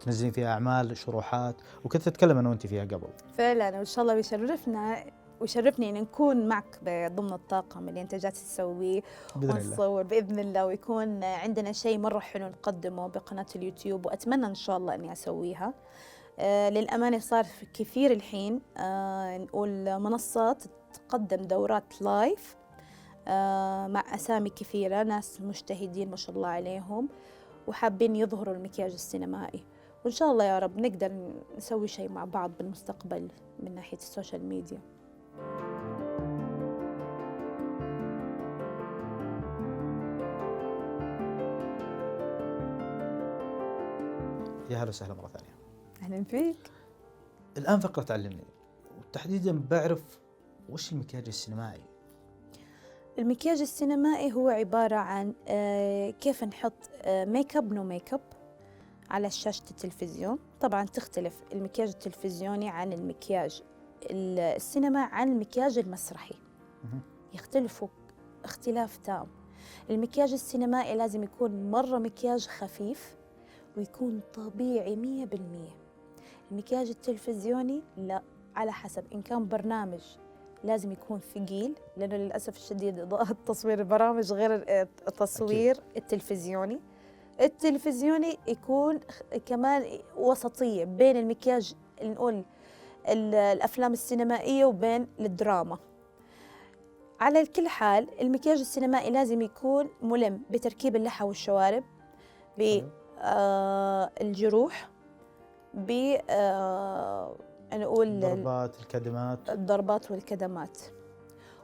تنزلين 0.00 0.32
فيها 0.32 0.52
أعمال 0.52 0.96
شروحات 0.96 1.56
وكنت 1.84 2.08
اتكلم 2.08 2.38
أنا 2.38 2.48
وأنت 2.48 2.66
فيها 2.66 2.84
قبل. 2.84 3.08
فعلا 3.38 3.76
وإن 3.76 3.84
شاء 3.84 4.02
الله 4.02 4.14
بيشرفنا 4.14 5.04
ويشرفني 5.40 5.90
إن 5.90 5.94
نكون 5.94 6.48
معك 6.48 6.78
ضمن 6.84 7.32
الطاقم 7.32 7.88
اللي 7.88 8.00
أنت 8.00 8.14
جالس 8.14 8.54
تسويه 8.54 9.02
بإذن 9.36 9.50
الله. 9.50 9.68
ونصور 9.70 10.02
بإذن 10.02 10.38
الله 10.38 10.66
ويكون 10.66 11.24
عندنا 11.24 11.72
شيء 11.72 11.98
مرة 11.98 12.18
حلو 12.18 12.48
نقدمه 12.48 13.06
بقناة 13.06 13.46
اليوتيوب 13.56 14.06
وأتمنى 14.06 14.46
إن 14.46 14.54
شاء 14.54 14.76
الله 14.76 14.94
إني 14.94 15.12
أسويها. 15.12 15.74
آه 16.38 16.70
للأمانة 16.70 17.18
صار 17.18 17.46
كثير 17.74 18.12
الحين 18.12 18.60
آه 18.76 19.38
نقول 19.38 20.00
منصات 20.00 20.64
تقدم 20.92 21.36
دورات 21.36 22.02
لايف 22.02 22.56
مع 23.88 24.04
أسامي 24.14 24.50
كثيرة 24.50 25.02
ناس 25.02 25.40
مجتهدين 25.40 26.10
ما 26.10 26.16
شاء 26.16 26.36
الله 26.36 26.48
عليهم 26.48 27.08
وحابين 27.66 28.16
يظهروا 28.16 28.54
المكياج 28.54 28.92
السينمائي. 28.92 29.64
وإن 30.04 30.12
شاء 30.12 30.32
الله 30.32 30.44
يا 30.44 30.58
رب 30.58 30.78
نقدر 30.78 31.32
نسوي 31.56 31.88
شيء 31.88 32.08
مع 32.08 32.24
بعض 32.24 32.50
بالمستقبل 32.58 33.28
من 33.62 33.74
ناحية 33.74 33.96
السوشيال 33.96 34.44
ميديا. 34.44 34.80
يا 44.70 44.76
هلا 44.76 44.88
وسهلا 44.88 45.14
مرة 45.14 45.28
ثانية. 45.28 45.54
أهلا 46.02 46.24
فيك. 46.24 46.70
الآن 47.56 47.80
فقرة 47.80 48.02
تعلمني. 48.02 48.44
وتحديدا 48.98 49.62
بعرف 49.70 50.20
وش 50.68 50.92
المكياج 50.92 51.26
السينمائي؟ 51.26 51.87
المكياج 53.18 53.60
السينمائي 53.60 54.32
هو 54.32 54.48
عبارة 54.48 54.96
عن 54.96 55.34
آه، 55.48 56.10
كيف 56.10 56.44
نحط 56.44 56.72
makeup 57.06 57.72
no 57.72 57.84
makeup 57.84 58.20
على 59.10 59.30
شاشة 59.30 59.62
التلفزيون. 59.70 60.38
طبعا 60.60 60.84
تختلف 60.84 61.42
المكياج 61.52 61.88
التلفزيوني 61.88 62.68
عن 62.68 62.92
المكياج 62.92 63.62
ال- 64.10 64.38
السينما 64.38 65.00
عن 65.00 65.32
المكياج 65.32 65.78
المسرحي. 65.78 66.34
يختلفوا 67.34 67.88
اختلاف 68.44 68.96
تام. 68.96 69.26
المكياج 69.90 70.32
السينمائي 70.32 70.96
لازم 70.96 71.22
يكون 71.22 71.70
مرة 71.70 71.98
مكياج 71.98 72.46
خفيف 72.46 73.16
ويكون 73.76 74.20
طبيعي 74.34 74.96
مية 74.96 75.24
بالمية. 75.24 75.76
المكياج 76.50 76.88
التلفزيوني 76.88 77.82
لا 77.96 78.22
على 78.56 78.72
حسب. 78.72 79.04
إن 79.14 79.22
كان 79.22 79.48
برنامج 79.48 80.00
لازم 80.64 80.92
يكون 80.92 81.20
ثقيل 81.20 81.74
لأنه 81.96 82.16
للأسف 82.16 82.56
الشديد 82.56 83.08
تصوير 83.46 83.78
البرامج 83.78 84.32
غير 84.32 84.64
التصوير 85.08 85.76
التلفزيوني. 85.96 86.80
التلفزيوني 87.40 88.38
يكون 88.48 89.00
كمان 89.46 89.84
وسطية 90.16 90.84
بين 90.84 91.16
المكياج 91.16 91.74
نقول 92.02 92.44
الأفلام 93.08 93.92
السينمائية 93.92 94.64
وبين 94.64 95.06
الدراما. 95.20 95.78
على 97.20 97.46
كل 97.46 97.68
حال 97.68 98.20
المكياج 98.20 98.58
السينمائي 98.58 99.10
لازم 99.10 99.42
يكون 99.42 99.88
ملم 100.02 100.42
بتركيب 100.50 100.96
اللحى 100.96 101.24
والشوارب 101.24 101.84
بالجروح 104.18 104.88
ب 105.74 106.16
آه 106.30 107.36
نقول 107.74 108.08
الضربات 108.08 108.80
الكدمات. 108.80 109.50
الضربات 109.50 110.10
والكدمات. 110.10 110.78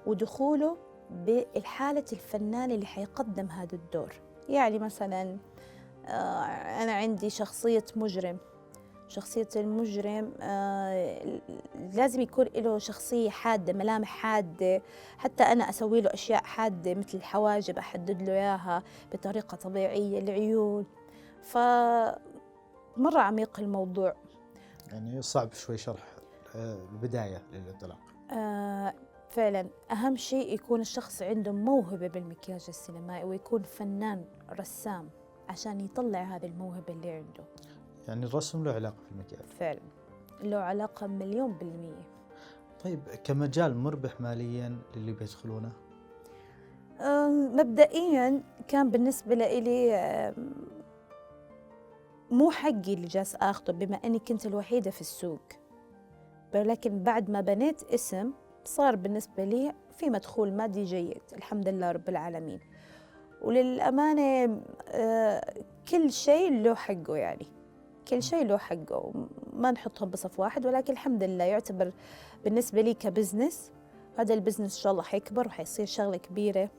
ودخوله 0.07 0.77
بالحالة 1.11 2.05
الفنان 2.13 2.71
اللي 2.71 2.87
حيقدم 2.87 3.47
هذا 3.47 3.75
الدور. 3.75 4.15
يعني 4.49 4.79
مثلا 4.79 5.37
آه 6.07 6.45
أنا 6.83 6.93
عندي 6.93 7.31
شخصية 7.31 7.85
مجرم. 7.97 8.37
شخصية 9.09 9.49
المجرم 9.57 10.33
آه 10.41 11.41
لازم 11.93 12.21
يكون 12.21 12.47
له 12.47 12.79
شخصية 12.79 13.31
حادة 13.31 13.73
ملامح 13.73 14.09
حادة. 14.09 14.83
حتى 15.19 15.43
أنا 15.43 15.69
أسوي 15.71 16.01
له 16.01 16.11
أشياء 16.15 16.45
حادة 16.45 16.95
مثل 16.95 17.19
الحواجب 17.19 17.79
أحدد 17.79 18.23
له 18.23 18.33
إياها 18.33 18.83
بطريقة 19.13 19.57
طبيعية 19.57 20.19
العيون. 20.19 20.87
ف 21.43 21.59
مرة 22.97 23.19
عميق 23.19 23.61
الموضوع. 23.61 24.15
يعني 24.93 25.23
صعب 25.23 25.53
شوي 25.53 25.77
شرح 25.77 26.07
آه، 26.57 26.75
البداية 26.93 27.43
للانطلاق 27.53 27.99
آه 28.33 28.95
فعلا. 29.31 29.67
أهم 29.91 30.17
شيء 30.17 30.55
يكون 30.55 30.81
الشخص 30.81 31.23
عنده 31.23 31.53
موهبة 31.53 32.07
بالمكياج 32.09 32.65
السينمائي 32.69 33.25
ويكون 33.25 33.63
فنان 33.63 34.25
رسام 34.51 35.09
عشان 35.49 35.81
يطلع 35.81 36.23
هذه 36.23 36.47
الموهبة 36.47 36.93
اللي 36.93 37.11
عنده. 37.11 37.45
يعني 38.09 38.27
الرسم 38.27 38.65
له 38.65 38.73
علاقة 38.73 38.97
في 39.07 39.13
المكياج 39.13 39.43
فعلا. 39.47 39.81
له 40.43 40.57
علاقة 40.57 41.07
مليون 41.07 41.53
بالمية. 41.53 42.09
طيب 42.85 43.01
كمجال 43.25 43.77
مربح 43.77 44.21
ماليا 44.21 44.79
للي 44.97 45.13
بيدخلونه؟ 45.13 45.73
مبدئيا 47.55 48.43
كان 48.69 48.91
بالنسبة 48.91 49.35
لي 49.35 50.35
مو 52.31 52.51
حقي 52.51 52.95
اللي 52.95 53.07
جالس 53.07 53.35
اخذه 53.35 53.73
بما 53.73 53.97
أني 53.97 54.19
كنت 54.19 54.47
الوحيدة 54.47 54.91
في 54.91 55.01
السوق. 55.01 55.43
ولكن 56.55 57.03
بعد 57.03 57.31
ما 57.31 57.41
بنيت 57.41 57.83
اسم 57.83 58.33
صار 58.65 58.97
بالنسبة 58.97 59.45
لي 59.45 59.75
في 59.97 60.11
مدخول 60.11 60.53
مادي 60.53 60.85
جيد 60.85 61.23
الحمد 61.33 61.69
لله 61.69 61.93
رب 61.93 62.09
العالمين. 62.09 62.61
وللأمانة 63.43 64.61
آه، 64.89 65.55
كل 65.89 66.13
شيء 66.13 66.63
له 66.63 66.75
حقه 66.75 67.17
يعني. 67.17 67.47
كل 68.09 68.23
شيء 68.23 68.47
له 68.47 68.59
حقه. 68.59 69.13
ما 69.53 69.71
نحطهم 69.71 70.11
بصف 70.11 70.41
واحد 70.41 70.67
ولكن 70.67 70.93
الحمد 70.93 71.23
لله 71.23 71.45
يعتبر 71.45 71.93
بالنسبة 72.45 72.81
لي 72.81 72.95
كبزنس. 72.95 73.71
هذا 74.19 74.35
ال 74.35 74.39
business 74.39 74.77
إن 74.77 74.83
شاء 74.83 74.93
الله 74.93 75.03
حيكبر 75.03 75.47
وحيصير 75.47 75.87
شغلة 75.87 76.17
كبيرة 76.17 76.71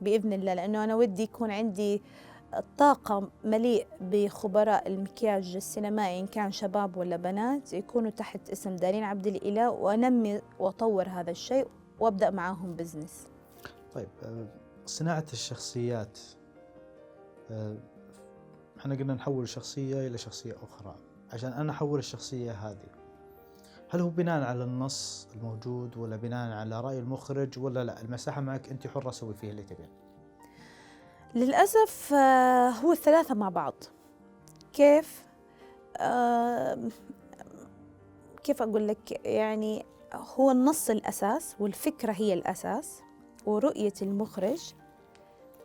بإذن 0.00 0.32
الله 0.32 0.54
لأنه 0.54 0.84
أنا 0.84 0.94
ودي 0.94 1.22
يكون 1.22 1.50
عندي 1.50 2.02
الطاقم 2.54 3.28
مليء 3.44 3.86
بخبراء 4.00 4.88
المكياج 4.88 5.56
السينمائي 5.56 6.20
إن 6.20 6.26
كان 6.26 6.52
شباب 6.52 6.96
ولا 6.96 7.16
بنات 7.16 7.72
يكونوا 7.72 8.10
تحت 8.10 8.50
اسم 8.50 8.76
دارين 8.76 9.04
عبد 9.04 9.26
الإله 9.26 9.70
وأنمي 9.70 10.40
وأطور 10.58 11.08
هذا 11.08 11.30
الشيء 11.30 11.66
وأبدأ 12.00 12.30
معاهم 12.30 12.74
business 12.74 13.26
طيب 13.94 14.08
آه، 14.22 14.46
صناعة 14.86 15.24
الشخصيات 15.32 16.18
آه، 17.50 17.76
إحنا 18.78 18.94
قلنا 18.94 19.14
نحول 19.14 19.48
شخصية 19.48 20.06
إلى 20.06 20.18
شخصية 20.18 20.56
أخرى. 20.62 20.94
عشان 21.32 21.52
أنا 21.52 21.72
أحول 21.72 21.98
الشخصية 21.98 22.52
هذه 22.52 22.88
هل 23.90 24.00
هو 24.00 24.10
بناء 24.10 24.42
على 24.42 24.64
النص 24.64 25.28
الموجود 25.36 25.96
ولا 25.96 26.16
بناء 26.16 26.52
على 26.52 26.80
رأي 26.80 26.98
المخرج 26.98 27.58
ولا 27.58 27.84
لا؟ 27.84 28.00
المساحة 28.02 28.40
معك 28.40 28.70
أنت 28.70 28.86
حرة 28.86 29.10
سوي 29.10 29.34
فيها 29.34 29.50
اللي 29.50 29.62
تبين. 29.62 29.88
للأسف 31.36 32.14
آه، 32.14 32.68
هو 32.68 32.92
الثلاثة 32.92 33.34
مع 33.34 33.48
بعض. 33.48 33.74
كيف؟ 34.72 35.26
كيف 38.44 38.62
أقول 38.62 38.88
لك؟ 38.88 39.26
يعني 39.26 39.84
هو 40.14 40.50
النص 40.50 40.90
الأساس 40.90 41.56
والفكرة 41.60 42.12
هي 42.12 42.34
الأساس 42.34 43.02
ورؤية 43.46 43.92
المخرج. 44.02 44.74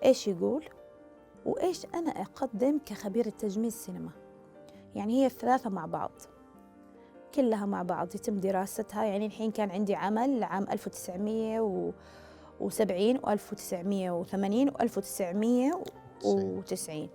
إيش 0.05 0.27
يقول؟ 0.27 0.65
وإيش 1.45 1.85
أنا 1.85 2.11
أقدم 2.11 2.79
كخبيرة 2.85 3.29
تجميل 3.29 3.71
سينما. 3.71 4.11
يعني 4.95 5.21
هي 5.21 5.25
الثلاثة 5.25 5.69
مع 5.69 5.85
بعض. 5.85 6.11
كلها 7.35 7.65
مع 7.65 7.83
بعض 7.83 8.15
يتم 8.15 8.39
دراستها. 8.39 9.03
يعني 9.03 9.25
الحين 9.25 9.51
كان 9.51 9.71
عندي 9.71 9.95
عمل 9.95 10.43
عام 10.43 10.63
1900 10.71 11.59
و 11.59 11.91
وسبعين 12.61 13.19
وألف 13.23 13.53
وتسعمية 13.53 14.11
وثمانين 14.11 14.69
وألف 14.69 14.97
وتسعمية 14.97 15.83
وتسعين. 16.25 17.09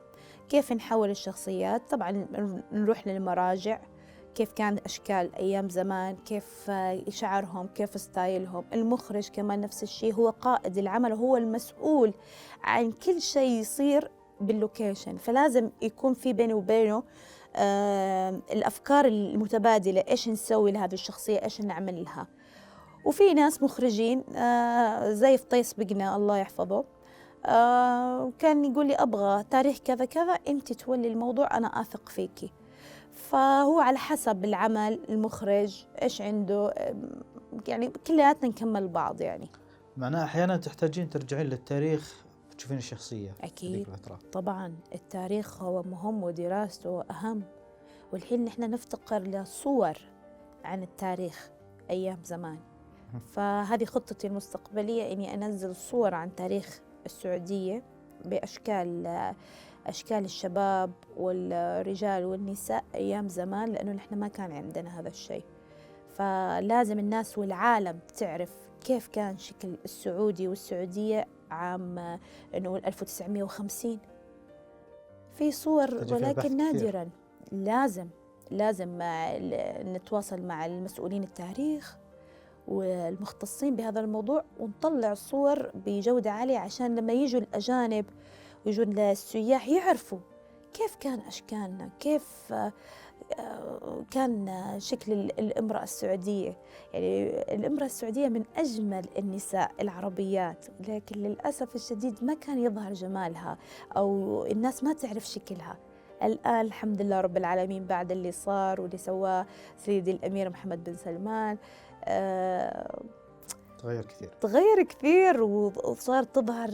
كيف 0.48 0.72
نحول 0.72 1.10
الشخصيات؟ 1.10 1.90
طبعا 1.90 2.26
نروح 2.72 3.06
للمراجع. 3.06 3.80
كيف 4.34 4.52
كان 4.52 4.78
أشكال 4.84 5.34
أيام 5.34 5.68
زمان؟ 5.68 6.16
كيف 6.16 6.70
شعرهم؟ 7.08 7.66
كيف 7.66 8.00
ستايلهم؟ 8.00 8.64
المخرج 8.72 9.28
كمان 9.28 9.60
نفس 9.60 9.82
الشيء 9.82 10.14
هو 10.14 10.30
قائد 10.30 10.78
العمل 10.78 11.12
وهو 11.12 11.36
المسؤول 11.36 12.14
عن 12.62 12.92
كل 12.92 13.20
شيء 13.20 13.50
يصير 13.50 14.10
باللوكيشن. 14.40 15.16
فلازم 15.16 15.70
يكون 15.82 16.14
في 16.14 16.32
بيني 16.32 16.54
وبينه 16.54 17.02
آه 17.56 18.40
الأفكار 18.52 19.04
المتبادلة 19.04 20.04
إيش 20.08 20.28
نسوي 20.28 20.72
لهذه 20.72 20.94
الشخصية؟ 20.94 21.44
إيش 21.44 21.60
نعمل 21.60 22.04
لها؟ 22.04 22.26
وفي 23.06 23.34
ناس 23.34 23.62
مخرجين 23.62 24.24
آه، 24.36 25.12
زي 25.12 25.38
فطيس 25.38 25.74
بقنا 25.74 26.16
الله 26.16 26.36
يحفظه 26.36 26.84
آه، 27.46 28.32
كان 28.38 28.64
يقول 28.64 28.86
لي 28.86 28.94
أبغى 28.94 29.44
تاريخ 29.50 29.78
كذا 29.78 30.04
كذا 30.04 30.32
أنت 30.32 30.72
تولي 30.72 31.08
الموضوع 31.08 31.56
أنا 31.56 31.66
أثق 31.80 32.08
فيكي 32.08 32.52
فهو 33.12 33.80
على 33.80 33.98
حسب 33.98 34.44
العمل 34.44 35.00
المخرج 35.08 35.84
إيش 36.02 36.22
عنده 36.22 36.74
يعني 37.68 37.92
كلياتنا 38.06 38.48
نكمل 38.48 38.88
بعض 38.88 39.20
يعني. 39.20 39.50
معناها 39.96 40.24
أحيانا 40.24 40.56
تحتاجين 40.56 41.10
ترجعين 41.10 41.46
للتاريخ 41.46 42.24
تشوفين 42.58 42.76
الشخصية. 42.76 43.34
أكيد. 43.42 43.86
طبعا 44.32 44.76
التاريخ 44.94 45.62
هو 45.62 45.82
مهم 45.82 46.22
ودراسته 46.22 47.02
أهم. 47.10 47.42
والحين 48.12 48.44
نحن 48.44 48.70
نفتقر 48.70 49.22
لصور 49.22 49.98
عن 50.64 50.82
التاريخ 50.82 51.50
أيام 51.90 52.18
زمان. 52.24 52.58
فهذه 53.34 53.84
خطتي 53.84 54.26
المستقبلية 54.26 55.12
إني 55.12 55.34
أنزل 55.34 55.76
صور 55.76 56.14
عن 56.14 56.34
تاريخ 56.34 56.80
السعودية 57.06 57.82
بأشكال 58.24 59.06
أشكال 59.86 60.24
الشباب 60.24 60.90
والرجال 61.16 62.24
والنساء 62.24 62.84
أيام 62.94 63.28
زمان 63.28 63.72
لأنه 63.72 63.92
نحن 63.92 64.14
ما 64.14 64.28
كان 64.28 64.52
عندنا 64.52 65.00
هذا 65.00 65.08
الشيء. 65.08 65.44
فلازم 66.14 66.98
الناس 66.98 67.38
والعالم 67.38 67.98
تعرف 68.16 68.54
كيف 68.84 69.06
كان 69.08 69.38
شكل 69.38 69.76
السعودي 69.84 70.48
والسعودية 70.48 71.26
عام 71.50 72.18
نقول 72.54 72.84
1950 72.86 73.98
في 75.34 75.52
صور 75.52 75.94
ولكن 76.12 76.56
نادرا. 76.56 77.08
لازم 77.52 78.08
لازم 78.50 78.98
نتواصل 79.92 80.42
مع 80.42 80.66
المسؤولين 80.66 81.22
التاريخ 81.22 81.96
والمختصين 82.68 83.76
بهذا 83.76 84.00
الموضوع 84.00 84.44
ونطلع 84.60 85.14
صور 85.14 85.70
بجودة 85.86 86.30
عالية 86.30 86.58
عشان 86.58 86.94
لما 86.94 87.12
يجوا 87.12 87.40
الأجانب 87.40 88.04
ويجوا 88.66 88.84
السياح 88.84 89.68
يعرفوا 89.68 90.18
كيف 90.74 90.96
كان 91.00 91.18
أشكالنا 91.18 91.90
كيف 92.00 92.52
آه، 92.52 92.72
كان 94.10 94.50
شكل 94.78 95.12
الإمرأة 95.12 95.82
السعودية. 95.82 96.56
يعني 96.94 97.28
الإمرأة 97.54 97.86
السعودية 97.86 98.28
من 98.28 98.44
أجمل 98.56 99.04
النساء 99.18 99.72
العربيات 99.80 100.66
لكن 100.88 101.20
للأسف 101.20 101.74
الشديد 101.74 102.24
ما 102.24 102.34
كان 102.34 102.58
يظهر 102.58 102.92
جمالها 102.92 103.58
أو 103.96 104.44
الناس 104.46 104.84
ما 104.84 104.92
تعرف 104.92 105.26
شكلها. 105.26 105.76
الآن 106.22 106.60
الحمد 106.60 107.02
لله 107.02 107.20
رب 107.20 107.36
العالمين 107.36 107.86
بعد 107.86 108.12
اللي 108.12 108.32
صار 108.32 108.80
واللي 108.80 108.98
سواه 108.98 109.46
سيدي 109.76 110.10
الأمير 110.10 110.50
محمد 110.50 110.84
بن 110.84 110.96
سلمان 110.96 111.58
تغير 113.78 114.04
كثير. 114.04 114.28
تغير 114.40 114.82
كثير 114.82 115.42
وصار 115.42 116.22
تظهر 116.22 116.70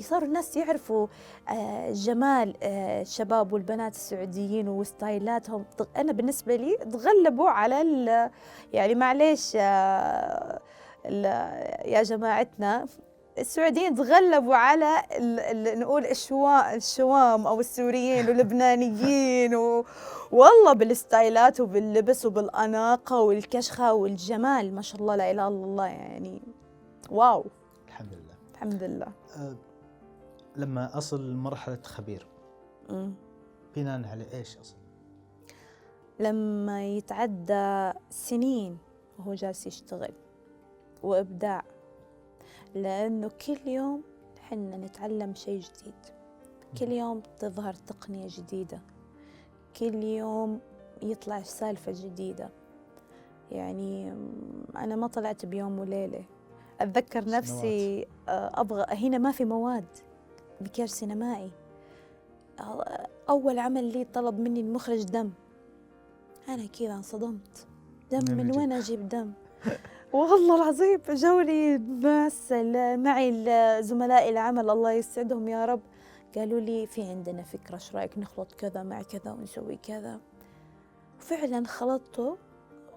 صاروا 0.00 0.28
الناس 0.28 0.56
يعرفوا 0.56 1.06
آه، 1.48 1.90
جمال 1.90 2.54
آه، 2.62 3.02
الشباب 3.02 3.52
والبنات 3.52 3.94
السعوديين 3.94 4.68
وستايلاتهم. 4.68 5.64
أنا 5.96 6.12
بالنسبة 6.12 6.56
لي 6.56 6.76
تغلبوا 6.76 7.50
على 7.50 8.30
يعني 8.72 8.94
معليش 8.94 9.54
يا 11.84 12.02
جماعتنا 12.02 12.86
السعوديين 13.38 13.94
تغلبوا 13.94 14.54
على 14.54 15.02
نقول 15.80 16.06
الشوا 16.06 16.74
الشوام 16.74 17.46
أو 17.46 17.60
السوريين 17.60 18.28
واللبنانيين 18.28 19.54
و 19.54 19.84
والله 20.32 20.72
بالستايلات 20.72 21.60
وباللبس 21.60 22.26
وبالأناقة 22.26 23.20
والكشخة 23.20 23.94
والجمال 23.94 24.74
ما 24.74 24.82
شاء 24.82 25.00
الله 25.00 25.16
لا 25.16 25.30
إله 25.30 25.48
إلا 25.48 25.64
الله 25.64 25.86
يعني 25.86 26.42
واو. 27.10 27.44
الحمد 27.88 28.12
لله. 28.12 28.34
الحمد 28.54 28.82
لله. 28.82 29.08
أه 29.36 29.56
لما 30.56 30.98
أصل 30.98 31.30
لمرحله 31.30 31.82
خبير. 31.82 32.26
بناء 33.76 34.08
على 34.10 34.26
إيش 34.32 34.58
أصل؟ 34.58 34.76
لما 36.20 36.84
يتعدى 36.84 37.92
سنين 38.10 38.78
وهو 39.18 39.34
جالس 39.34 39.66
يشتغل 39.66 40.12
وإبداع. 41.02 41.64
لأنه 42.74 43.28
كل 43.46 43.68
يوم 43.68 44.02
حنا 44.40 44.76
نتعلم 44.76 45.34
شيء 45.34 45.60
جديد. 45.60 45.94
كل 46.78 46.92
يوم 46.92 47.22
تظهر 47.38 47.74
تقنية 47.74 48.28
جديدة. 48.30 48.80
كل 49.76 50.04
يوم 50.04 50.60
يطلع 51.02 51.42
سالفة 51.42 51.92
جديدة. 51.92 52.48
يعني 53.50 54.12
أنا 54.76 54.96
ما 54.96 55.06
طلعت 55.06 55.46
بيوم 55.46 55.78
وليلة. 55.78 56.24
أتذكر 56.80 57.28
نفسي 57.28 58.06
آه، 58.28 58.60
أبغى 58.60 58.84
هنا 58.88 59.18
ما 59.18 59.32
في 59.32 59.44
مواد. 59.44 59.84
مكياج 60.60 60.88
سينمائي. 60.88 61.50
آه، 62.60 63.08
أول 63.28 63.58
عمل 63.58 63.84
لي 63.92 64.04
طلب 64.04 64.38
مني 64.38 64.60
المخرج 64.60 65.02
دم. 65.04 65.30
أنا 66.48 66.66
كذا 66.66 66.94
انصدمت. 66.94 67.66
دم 68.10 68.36
من 68.36 68.56
وين 68.56 68.72
أجيب 68.72 69.08
دم؟ 69.08 69.32
والله 70.12 70.56
العظيم 70.56 71.00
ناس 72.00 72.52
ال- 72.52 73.02
معي 73.02 73.28
ال- 73.28 73.84
زملائي 73.84 74.30
العمل 74.30 74.70
الله 74.70 74.92
يسعدهم 74.92 75.48
يا 75.48 75.64
رب. 75.64 75.80
قالوا 76.36 76.60
لي 76.60 76.86
في 76.86 77.02
عندنا 77.02 77.42
فكرة 77.42 77.74
إيش 77.74 77.94
رأيك 77.96 78.18
نخلط 78.18 78.52
كذا 78.52 78.82
مع 78.82 79.02
كذا 79.02 79.32
ونسوي 79.32 79.76
كذا؟ 79.76 80.20
فعلا 81.18 81.66
خلطته 81.66 82.36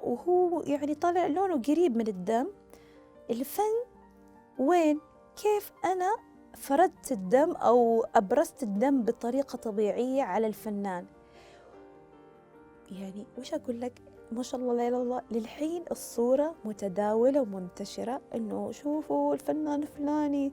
وهو 0.03 0.61
يعني 0.61 0.95
طالع 0.95 1.27
لونه 1.27 1.61
قريب 1.61 1.97
من 1.97 2.07
الدم. 2.07 2.47
الفن 3.29 3.83
وين؟ 4.59 4.99
كيف 5.41 5.71
أنا 5.85 6.15
فردت 6.57 7.11
الدم 7.11 7.51
أو 7.51 8.05
أبرزت 8.15 8.63
الدم 8.63 9.01
بطريقة 9.03 9.57
طبيعية 9.57 10.23
على 10.23 10.47
الفنان؟ 10.47 11.05
يعني 12.91 13.25
وش 13.37 13.53
أقول 13.53 13.81
لك؟ 13.81 14.01
ما 14.31 14.43
شاء 14.43 14.61
الله 14.61 14.73
لا 14.73 14.87
إله 14.87 14.87
إلا 14.87 15.03
الله. 15.03 15.21
للحين 15.31 15.83
الصورة 15.91 16.55
متداولة 16.65 17.41
ومنتشرة 17.41 18.21
إنه 18.35 18.71
شوفوا 18.71 19.33
الفنان 19.33 19.83
الفلاني. 19.83 20.51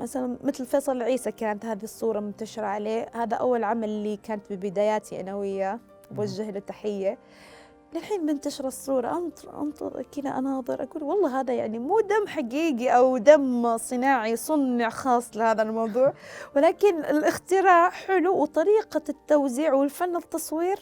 مثلا 0.00 0.36
مثل 0.44 0.66
فيصل 0.66 0.96
العيسى 0.96 1.32
كانت 1.32 1.64
هذه 1.64 1.82
الصورة 1.82 2.20
منتشرة 2.20 2.66
عليه. 2.66 3.10
هذا 3.12 3.36
أول 3.36 3.64
عمل 3.64 3.88
لي 3.88 4.16
كانت 4.16 4.52
ببداياتي 4.52 5.20
أنا 5.20 5.36
وياه. 5.36 5.78
بوجه 6.10 6.50
له 6.50 6.60
تحية 6.60 7.18
للحين 7.94 8.26
منتشرة 8.26 8.68
الصورة. 8.68 9.18
أنطر 9.18 9.60
أنطر 9.60 10.02
كذا 10.02 10.30
أناظر 10.30 10.82
أقول 10.82 11.02
والله 11.02 11.40
هذا 11.40 11.54
يعني 11.54 11.78
مو 11.78 12.00
دم 12.00 12.26
حقيقي 12.26 12.88
أو 12.88 13.18
دم 13.18 13.76
صناعي 13.76 14.36
صنع 14.36 14.88
خاص 14.88 15.36
لهذا 15.36 15.62
الموضوع. 15.62 16.12
ولكن 16.56 16.98
الاختراع 17.04 17.90
حلو 17.90 18.42
وطريقة 18.42 19.02
التوزيع 19.08 19.74
والفن 19.74 20.16
التصوير 20.16 20.78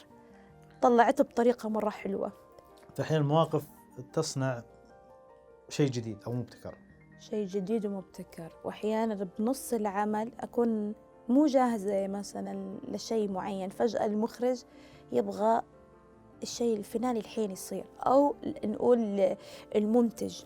طلعته 0.82 1.24
بطريقة 1.24 1.68
مرة 1.68 1.90
حلوة. 1.90 2.32
في 2.94 3.02
أحيانا 3.02 3.22
المواقف 3.22 3.64
تصنع 4.12 4.62
شيء 5.68 5.90
جديد 5.90 6.18
أو 6.26 6.32
مبتكر. 6.32 6.74
شيء 7.20 7.46
جديد 7.46 7.86
ومبتكر. 7.86 8.52
وأحيانا 8.64 9.28
بنص 9.38 9.72
العمل 9.72 10.32
أكون 10.40 10.94
مو 11.28 11.46
جاهزة 11.46 12.06
مثلا 12.06 12.78
لشيء 12.88 13.30
معين. 13.30 13.70
فجأة 13.70 14.06
المخرج 14.06 14.62
يبغى 15.12 15.62
الشيء 16.42 16.76
الفناني 16.76 17.18
الحين 17.18 17.50
يصير 17.50 17.84
أو 18.00 18.36
نقول 18.64 19.36
المنتج. 19.74 20.42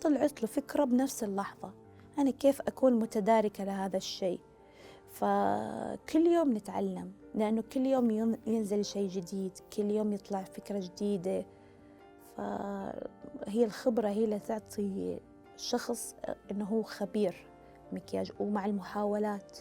طلعت 0.00 0.42
له 0.42 0.48
فكرة 0.48 0.84
بنفس 0.84 1.24
اللحظة. 1.24 1.72
أنا 2.18 2.30
كيف 2.30 2.60
أكون 2.60 2.92
متداركة 2.92 3.64
لهذا 3.64 3.96
الشيء؟ 3.96 4.40
فكل 5.10 6.26
يوم 6.26 6.56
نتعلم. 6.56 7.12
لأنه 7.34 7.62
كل 7.72 7.86
يوم 7.86 8.10
ين- 8.10 8.38
ينزل 8.46 8.84
شيء 8.84 9.08
جديد 9.08 9.52
كل 9.76 9.90
يوم 9.90 10.12
يطلع 10.12 10.42
فكرة 10.42 10.78
جديدة. 10.78 11.44
فهي 12.36 13.64
الخبرة 13.64 14.08
هي 14.08 14.24
اللي 14.24 14.38
تعطي 14.38 15.18
الشخص 15.56 16.14
إنه 16.50 16.64
هو 16.64 16.82
خبير 16.82 17.46
مكياج 17.92 18.32
ومع 18.40 18.66
المحاولات. 18.66 19.58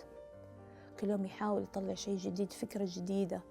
كل 0.99 1.09
يوم 1.09 1.25
يحاول 1.25 1.63
يطلع 1.63 1.93
شيء 1.93 2.17
جديد 2.17 2.53
فكرة 2.53 2.87
جديدة. 2.89 3.41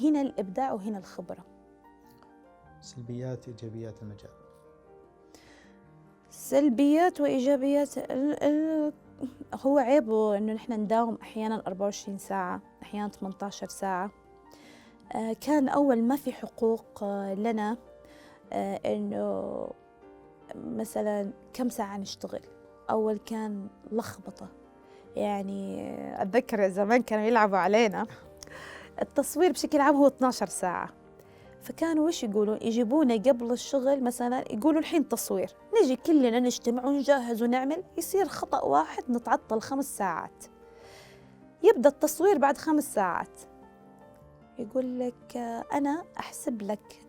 هنا 0.00 0.20
الإبداع 0.20 0.72
وهنا 0.72 0.98
الخبرة. 0.98 1.44
سلبيات 2.80 3.48
إيجابيات 3.48 4.02
المجال. 4.02 4.30
سلبيات 6.30 7.20
وإيجابيات 7.20 7.98
هو 9.54 9.78
عيبه 9.78 10.36
إنه 10.36 10.52
نحن 10.52 10.72
نداوم 10.72 11.18
أحيانا 11.22 11.62
24 11.66 12.18
ساعة 12.18 12.60
أحيانا 12.82 13.08
18 13.08 13.68
ساعة. 13.68 14.10
آه، 15.14 15.36
كان 15.40 15.68
أول 15.68 16.02
ما 16.02 16.16
في 16.16 16.32
حقوق 16.32 17.02
آه، 17.02 17.34
لنا 17.34 17.76
آه، 18.52 18.80
إنه 18.86 19.68
مثلا 20.54 21.32
كم 21.54 21.68
ساعة 21.68 21.96
نشتغل؟ 21.96 22.40
أول 22.90 23.18
كان 23.18 23.68
لخبطة. 23.92 24.48
يعني 25.16 25.94
أتذكر 26.22 26.68
زمان 26.68 27.02
كانوا 27.02 27.24
يلعبوا 27.24 27.58
علينا. 27.58 28.06
التصوير 29.02 29.52
بشكل 29.52 29.80
عام 29.80 29.96
هو 29.96 30.06
12 30.06 30.46
ساعة. 30.46 30.99
فكانوا 31.62 32.06
وش 32.06 32.22
يقولون؟ 32.22 32.58
يجيبونا 32.62 33.14
قبل 33.14 33.52
الشغل 33.52 34.04
مثلا 34.04 34.52
يقولوا 34.52 34.80
الحين 34.80 35.08
تصوير. 35.08 35.50
نجي 35.82 35.96
كلنا 35.96 36.40
نجتمع 36.40 36.86
ونجهز 36.86 37.42
ونعمل 37.42 37.84
يصير 37.98 38.28
خطأ 38.28 38.62
واحد 38.62 39.10
نتعطل 39.10 39.60
خمس 39.60 39.96
ساعات. 39.96 40.44
يبدأ 41.62 41.88
التصوير 41.88 42.38
بعد 42.38 42.58
خمس 42.58 42.94
ساعات. 42.94 43.40
يقول 44.58 44.98
لك 44.98 45.36
أنا 45.72 46.04
أحسب 46.18 46.62
لك. 46.62 47.06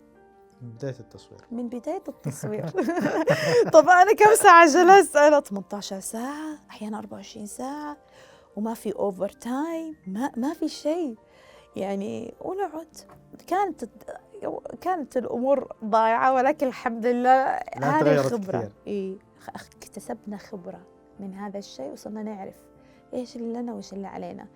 من 0.61 0.69
بداية 0.69 0.99
التصوير. 0.99 1.41
من 1.51 1.67
بداية 1.67 2.03
التصوير. 2.07 2.67
طب 3.73 3.89
أنا 3.89 4.13
كم 4.13 4.35
ساعة 4.35 4.67
جلست؟ 4.67 5.15
أنا 5.15 5.39
18 5.39 5.99
ساعة 5.99 6.57
أحيانا 6.69 6.97
24 6.97 7.45
ساعة 7.45 7.97
وما 8.55 8.73
في 8.73 8.95
أوفر 8.95 9.29
تايم 9.29 9.95
ما 10.07 10.31
ما 10.37 10.53
في 10.53 10.67
شيء. 10.67 11.15
يعني 11.75 12.33
ونقعد. 12.41 12.87
كانت 13.47 13.85
كانت 14.81 15.17
الأمور 15.17 15.73
ضايعة 15.85 16.33
ولكن 16.33 16.67
الحمد 16.67 17.05
لله 17.05 17.33
هذه. 17.99 18.15
إيه 18.87 19.17
خ- 19.39 19.49
اكتسبنا 19.49 20.37
خبرة 20.37 20.79
من 21.19 21.33
هذا 21.33 21.57
الشيء 21.59 21.91
وصرنا 21.91 22.23
نعرف 22.23 22.55
إيش 23.13 23.35
اللي 23.35 23.59
لنا 23.61 23.73
وإيش 23.73 23.93
اللي 23.93 24.07
علينا. 24.07 24.47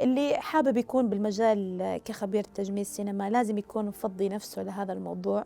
اللي 0.00 0.34
حابب 0.40 0.76
يكون 0.76 1.08
بالمجال 1.08 2.00
كخبير 2.04 2.44
تجميل 2.44 2.86
سينما 2.86 3.30
لازم 3.30 3.58
يكون 3.58 3.86
مفضي 3.86 4.28
نفسه 4.28 4.62
لهذا 4.62 4.92
الموضوع. 4.92 5.44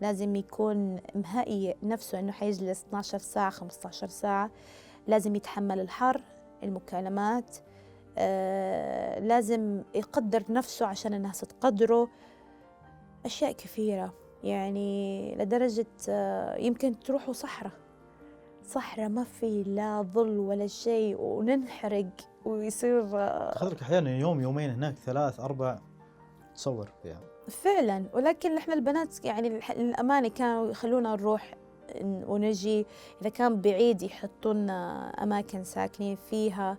لازم 0.00 0.36
يكون 0.36 1.00
مهيئ 1.14 1.76
نفسه 1.82 2.18
إنه 2.20 2.32
حيجلس 2.32 2.84
12 2.88 3.18
ساعة 3.18 3.50
15 3.50 4.08
ساعة. 4.08 4.50
لازم 5.06 5.34
يتحمل 5.36 5.80
الحر 5.80 6.22
المكالمات 6.62 7.56
آه، 8.18 9.18
لازم 9.18 9.82
يقدر 9.94 10.44
نفسه 10.48 10.86
عشان 10.86 11.14
الناس 11.14 11.40
تقدره 11.40 12.08
أشياء 13.24 13.52
كثيرة 13.52 14.14
يعني 14.44 15.34
لدرجة 15.36 15.86
آه، 16.08 16.56
يمكن 16.56 17.00
تروحوا 17.00 17.32
صحراء. 17.32 17.72
صحراء 18.66 19.08
ما 19.08 19.24
في 19.24 19.62
لا 19.62 20.02
ظل 20.02 20.38
ولا 20.38 20.66
شيء 20.66 21.20
وننحرق 21.20 22.10
ويصير 22.44 23.04
آه، 23.14 23.52
تاخذ 23.52 23.80
أحيانا 23.82 24.10
يوم 24.18 24.40
يومين 24.40 24.70
هناك 24.70 24.94
ثلاث 24.94 25.40
أربع 25.40 25.78
تصور 26.54 26.88
فيها. 27.02 27.20
فعلا. 27.48 28.04
ولكن 28.12 28.56
إحنا 28.56 28.74
البنات 28.74 29.24
يعني 29.24 29.60
للامانه 29.76 30.28
كانوا 30.28 30.70
يخلونا 30.70 31.16
نروح 31.16 31.54
ونجي. 32.04 32.86
إذا 33.20 33.30
كان 33.30 33.60
بعيد 33.60 34.02
يحطوا 34.02 34.52
لنا 34.52 35.08
أماكن 35.22 35.64
ساكنين 35.64 36.16
فيها. 36.30 36.76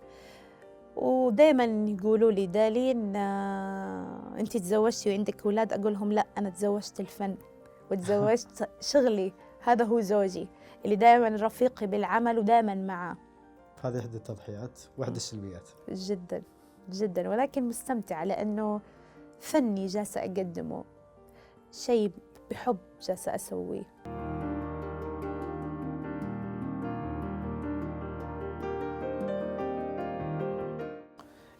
ودائما 0.96 1.64
يقولوا 1.64 2.32
لي 2.32 2.46
دالين 2.46 3.16
آه، 3.16 4.34
انت 4.38 4.56
تزوجتي 4.56 5.10
وعندك 5.10 5.44
أولاد؟ 5.46 5.72
أقول 5.72 5.92
لهم 5.92 6.12
لا 6.12 6.26
أنا 6.38 6.50
تزوجت 6.50 7.00
الفن 7.00 7.36
وتزوجت 7.90 8.68
شغلي 8.92 9.32
هذا 9.60 9.84
هو 9.84 10.00
زوجي 10.00 10.48
اللي 10.84 10.96
دائما 10.96 11.28
رفيقي 11.28 11.86
بالعمل 11.86 12.38
ودائما 12.38 12.74
معاه. 12.74 13.16
هذه 13.82 13.98
إحدى 13.98 14.16
التضحيات 14.16 14.80
وإحدى 14.98 15.16
السلبيات. 15.16 15.68
جدا 15.88 16.42
جدا 16.90 17.28
ولكن 17.28 17.68
مستمتعة 17.68 18.24
لأنه 18.24 18.80
فني 19.40 19.86
جالسة 19.86 20.20
أقدمه 20.20 20.84
شيء 21.72 22.10
بحب 22.50 22.76
جالسة 23.02 23.34
أسويه. 23.34 23.84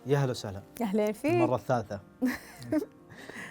يا 0.07 0.19
هلا 0.19 0.31
وسهلا. 0.31 0.63
أهلا 0.83 1.13
فيك. 1.13 1.33
المرة 1.33 1.57
الثالثة. 1.57 2.01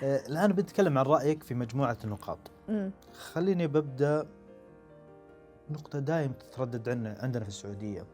آه، 0.03 0.27
الآن 0.27 0.51
بنتكلم 0.53 0.97
عن 0.97 1.05
رأيك 1.05 1.43
في 1.43 1.53
مجموعة 1.53 1.97
النقاط. 2.03 2.39
خليني 3.13 3.67
ببدأ 3.67 4.27
نقطة 5.69 5.99
دائم 5.99 6.31
تتردد 6.31 6.89
عنا 6.89 7.17
عندنا 7.19 7.43
في 7.43 7.49
السعودية. 7.49 8.05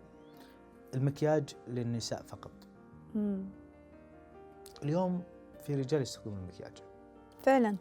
المكياج 0.96 1.56
للنساء 1.68 2.22
فقط. 2.22 2.52
مم. 3.16 3.46
اليوم 4.84 5.24
في 5.64 5.76
رجال 5.76 6.02
يستخدمون 6.02 6.40
المكياج. 6.40 6.78
فعلا. 7.44 7.76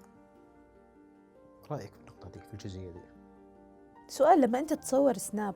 رأيك 1.70 1.92
في 1.92 2.00
النقطة 2.00 2.28
دي 2.30 2.40
في 2.40 2.52
الجزئية 2.52 2.90
دي؟ 2.90 3.00
سؤال 4.08 4.40
لما 4.40 4.58
أنت 4.58 4.72
تصور 4.72 5.12
Snap 5.18 5.54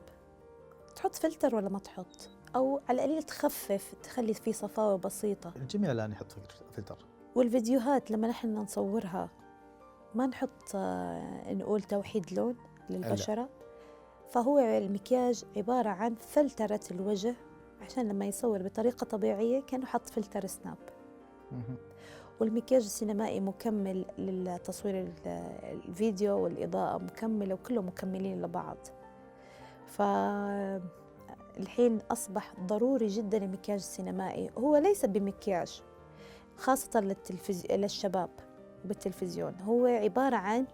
تحط 0.95 1.15
فلتر 1.15 1.55
ولا 1.55 1.69
ما 1.69 1.79
تحط؟ 1.79 2.29
أو 2.55 2.79
على 2.89 3.03
القليل 3.05 3.23
تخفف 3.23 3.93
تخلي 4.03 4.33
فيه 4.33 4.51
صفاوة 4.51 4.97
بسيطة. 4.97 5.51
الجميع 5.55 5.91
الآن 5.91 6.11
يحط 6.11 6.31
filter- 6.31 6.63
والفيديوهات 7.35 8.11
لما 8.11 8.27
نحن 8.27 8.55
نصورها 8.55 9.29
ما 10.15 10.25
نحط 10.25 10.75
آه، 10.75 11.53
نقول 11.53 11.81
توحيد 11.81 12.33
لون 12.33 12.55
للبشرة. 12.89 13.49
فهو 14.29 14.59
المكياج 14.59 15.43
عبارة 15.57 15.89
عن 15.89 16.15
فلترة 16.15 16.79
الوجه 16.91 17.35
عشان 17.81 18.07
لما 18.09 18.25
يصور 18.25 18.61
بطريقة 18.63 19.05
طبيعية 19.05 19.61
كأنه 19.61 19.85
حط 19.85 20.09
فلتر 20.09 20.47
سناب. 20.47 20.77
والمكياج 22.39 22.83
السينمائي 22.83 23.39
مكمل 23.39 24.05
للتصوير 24.17 24.99
ال- 24.99 25.11
الفيديو 25.87 26.37
والإضاءة 26.43 26.97
مكملة 26.97 27.53
وكله 27.53 27.81
مكملين 27.81 28.41
لبعض. 28.41 28.77
فالحين 31.55 31.99
أصبح 32.11 32.53
ضروري 32.59 33.07
جدا 33.07 33.37
المكياج 33.37 33.79
السينمائي 33.79 34.49
هو 34.57 34.77
ليس 34.77 35.05
بمكياج 35.05 35.81
خاصة 36.57 36.99
للتلفز... 36.99 37.65
للشباب 37.71 38.29
بالتلفزيون. 38.85 39.55
هو 39.61 39.85
عبارة 39.85 40.35
عن 40.35 40.65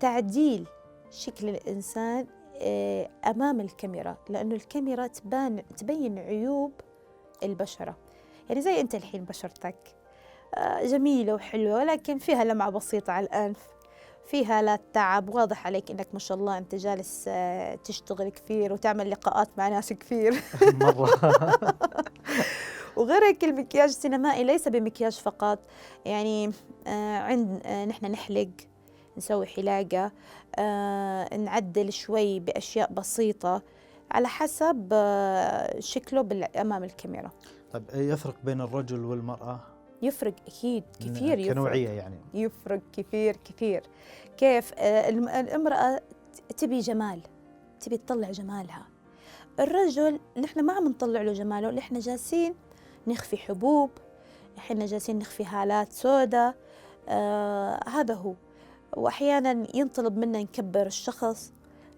تعديل 0.00 0.66
شكل 1.10 1.48
الإنسان 1.48 2.26
آه، 2.62 3.10
أمام 3.26 3.60
الكاميرا 3.60 4.16
لأنه 4.28 4.54
الكاميرا 4.54 5.06
تبان 5.06 5.62
تبين 5.76 6.18
عيوب 6.18 6.72
البشرة. 7.42 7.96
يعني 8.48 8.62
زي 8.62 8.80
أنت 8.80 8.94
الحين 8.94 9.24
بشرتك 9.24 9.76
آه، 10.54 10.86
جميلة 10.86 11.34
وحلوة 11.34 11.74
ولكن 11.74 12.18
فيها 12.18 12.44
لمعة 12.44 12.70
بسيطة 12.70 13.12
على 13.12 13.26
الأنف. 13.26 13.68
فيها 14.30 14.62
لا 14.62 14.78
تعب 14.92 15.34
واضح 15.34 15.66
عليك 15.66 15.90
إنك 15.90 16.08
ما 16.12 16.18
شاء 16.18 16.38
الله 16.38 16.58
أنت 16.58 16.74
جالس 16.74 17.24
آه، 17.28 17.74
تشتغل 17.74 18.28
كثير 18.28 18.72
وتعمل 18.72 19.10
لقاءات 19.10 19.48
مع 19.58 19.68
ناس 19.68 19.92
كثير. 19.92 20.42
مرة. 20.80 21.10
وغير 22.96 23.24
هيك 23.24 23.44
المكياج 23.44 23.88
السينمائي 23.88 24.44
ليس 24.44 24.68
بمكياج 24.68 25.12
فقط. 25.12 25.58
يعني 26.04 26.50
آه 26.86 27.18
عند 27.18 27.60
آه 27.66 27.84
نحن 27.84 28.06
نحلق 28.06 28.50
نسوي 29.16 29.46
حلاقة 29.46 30.12
نعدل 31.36 31.92
شوي 31.92 32.40
بأشياء 32.40 32.92
بسيطة 32.92 33.62
على 34.10 34.28
حسب 34.28 34.88
شكله 35.78 36.48
أمام 36.60 36.84
الكاميرا. 36.84 37.30
طيب 37.72 37.84
يفرق 37.94 38.36
بين 38.44 38.60
الرجل 38.60 39.04
والمرأة؟ 39.04 39.60
يفرق 40.02 40.34
أكيد 40.46 40.84
كثير 41.00 41.38
يفرق 41.38 41.52
كنوعية 41.54 41.88
يعني. 41.88 42.16
يفرق 42.34 42.80
كثير 42.92 43.36
كثير. 43.44 43.82
كيف؟ 44.36 44.72
آه، 44.78 45.08
الامرأة 45.40 46.00
تبي 46.56 46.78
جمال 46.78 47.20
تبي 47.80 47.96
تطلع 47.96 48.30
جمالها. 48.30 48.86
الرجل 49.60 50.20
نحن 50.36 50.64
ما 50.64 50.72
عم 50.72 50.88
نطلع 50.88 51.22
له 51.22 51.32
جماله 51.32 51.70
نحن 51.70 51.98
جالسين 51.98 52.54
نخفي 53.06 53.36
حبوب 53.36 53.90
إحنا 54.58 54.86
جالسين 54.86 55.18
نخفي 55.18 55.44
هالات 55.44 55.92
سوداء 55.92 56.54
آه 57.08 57.80
هذا 57.88 58.14
هو. 58.14 58.34
واحيانا 58.96 59.66
ينطلب 59.74 60.18
منا 60.18 60.38
نكبر 60.42 60.86
الشخص 60.86 61.52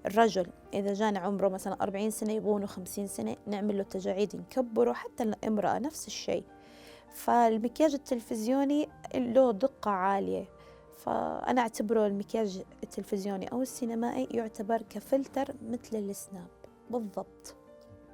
الرجل. 0.07 0.47
إذا 0.75 0.95
جانا 0.95 1.19
عمره 1.19 1.49
مثلا 1.49 1.83
40 1.83 2.11
سنة 2.11 2.33
يبغونه 2.33 2.67
50 2.67 3.07
سنة 3.07 3.37
نعمل 3.47 3.79
له 3.79 3.83
تجاعيد 3.83 4.37
نكبره 4.37 4.93
حتى 4.93 5.23
الامرأة 5.23 5.79
نفس 5.79 6.07
الشيء. 6.07 6.45
فالمكياج 7.13 7.95
التلفزيوني 7.95 8.89
له 9.15 9.53
دقة 9.53 9.91
عالية. 9.91 10.49
فأنا 10.99 11.61
أعتبره 11.61 12.07
المكياج 12.07 12.65
التلفزيوني 12.83 13.53
أو 13.53 13.63
السينمائي 13.63 14.25
يعتبر 14.31 14.83
كفلتر 14.83 15.55
مثل 15.63 15.97
السناب. 15.97 16.49
بالضبط. 16.91 17.55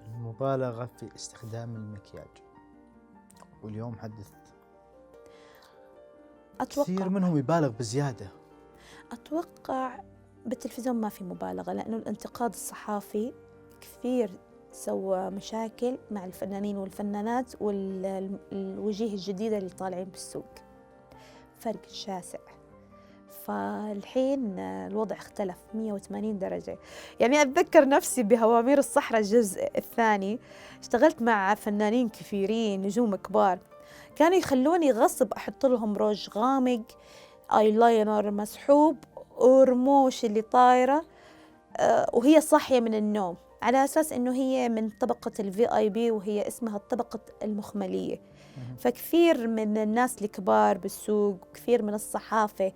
المبالغة 0.07 0.91
في 0.97 1.15
استخدام 1.17 1.77
المكياج. 1.77 2.29
واليوم 3.63 3.99
حدث 3.99 4.31
أتوقع 6.61 6.85
كثير 6.85 7.09
منهم 7.09 7.39
يبالغ 7.39 7.69
بزيادة. 7.69 8.29
أتوقع 9.13 10.01
بالتلفزيون 10.47 10.97
ما 10.97 11.09
في 11.09 11.25
مبالغة 11.25 11.73
لأنه 11.73 11.97
الانتقاد 11.97 12.51
الصحافي 12.51 13.33
كثير 13.81 14.31
سوى 14.73 15.31
مشاكل 15.31 15.99
مع 16.11 16.25
الفنانين 16.25 16.77
والفنانات 16.77 17.53
والوجيه 17.61 19.13
الجديدة 19.13 19.59
اللي 19.59 19.71
طالعين 19.71 20.05
بالسوق. 20.05 20.47
فرق 21.59 21.89
شاسع. 21.89 22.39
فالحين 23.47 24.59
الوضع 24.59 25.17
اختلف 25.17 25.57
180 25.75 26.39
درجة. 26.39 26.79
يعني 27.21 27.43
أتذكر 27.43 27.89
نفسي 27.89 28.23
بهوامير 28.23 28.79
الصحراء 28.79 29.21
الجزء 29.21 29.69
الثاني. 29.77 30.39
اشتغلت 30.81 31.23
مع 31.23 31.55
فنانين 31.55 32.09
كثيرين 32.09 32.83
نجوم 32.83 33.17
كبار. 33.17 33.59
كانوا 34.17 34.39
يخلوني 34.39 34.93
غصب 34.93 35.33
أحط 35.33 35.67
لهم 35.67 35.97
روج 35.97 36.29
غامق 36.35 36.83
ايلاينر 37.53 38.31
مسحوب 38.31 38.97
ورموش 39.39 40.25
اللي 40.25 40.43
طايرة 40.43 41.05
آه، 41.77 42.11
وهي 42.13 42.41
صاحية 42.41 42.81
من 42.81 42.95
النوم. 42.95 43.37
على 43.63 43.85
أساس 43.85 44.13
إنه 44.13 44.35
هي 44.35 44.69
من 44.69 44.91
طبقة 44.91 45.33
ال 45.41 45.77
VIP 45.77 46.11
وهي 46.11 46.49
اسمها 46.49 46.79
طبقة 46.79 47.21
المخملية. 47.43 48.21
فكثير 48.79 49.49
من 49.49 49.77
الناس 49.77 50.23
الكبار 50.23 50.79
بالسوق 50.79 51.37
وكثير 51.51 51.83
من 51.83 51.95
الصحافة 51.95 52.73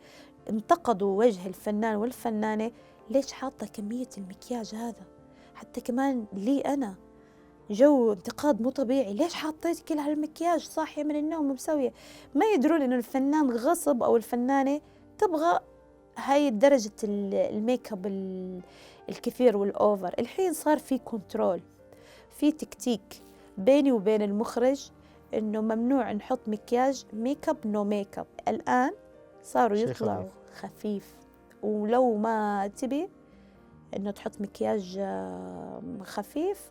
انتقدوا 0.50 1.18
وجه 1.18 1.46
الفنان 1.46 1.96
والفنانة 1.96 2.70
ليش 3.10 3.32
حاطة 3.32 3.66
كمية 3.66 4.08
المكياج 4.18 4.74
هذا؟ 4.74 5.04
حتى 5.54 5.80
كمان 5.80 6.24
لي 6.32 6.60
أنا 6.60 6.94
جوا 7.70 8.12
انتقاد 8.12 8.62
مو 8.62 8.70
طبيعي. 8.70 9.14
ليش 9.14 9.34
حطيت 9.34 9.80
كل 9.80 9.98
هالمكياج 9.98 10.60
صاحية 10.60 11.04
من 11.04 11.16
النوم 11.16 11.50
ومسوية؟ 11.50 11.92
ما 12.34 12.46
يدرون 12.46 12.82
إنه 12.82 12.96
الفنان 12.96 13.50
غصب 13.50 14.02
أو 14.02 14.16
الفنانة 14.16 14.80
تبغى 15.18 15.60
هاي 16.16 16.50
درجة 16.50 16.90
ال- 17.04 17.34
الميك 17.34 17.92
أب 17.92 18.06
ال- 18.06 18.60
الكثير 19.08 19.56
وال 19.56 19.73
over. 19.73 20.14
الحين 20.18 20.52
صار 20.52 20.78
في 20.78 20.98
control 20.98 21.60
في 22.30 22.52
تكتيك 22.52 23.22
بيني 23.58 23.92
وبين 23.92 24.22
المخرج 24.22 24.90
إنه 25.34 25.60
ممنوع 25.60 26.12
نحط 26.12 26.40
مكياج 26.46 27.04
makeup 27.12 27.56
no 27.66 27.84
makeup. 27.84 28.26
الآن 28.48 28.92
صاروا 29.42 29.76
يطلعوا 29.76 30.28
خفيف. 30.54 31.16
ولو 31.62 32.16
ما 32.16 32.66
تبي 32.76 33.08
إنه 33.96 34.10
تحط 34.10 34.40
مكياج 34.40 34.96
آه، 35.00 35.82
خفيف 36.02 36.70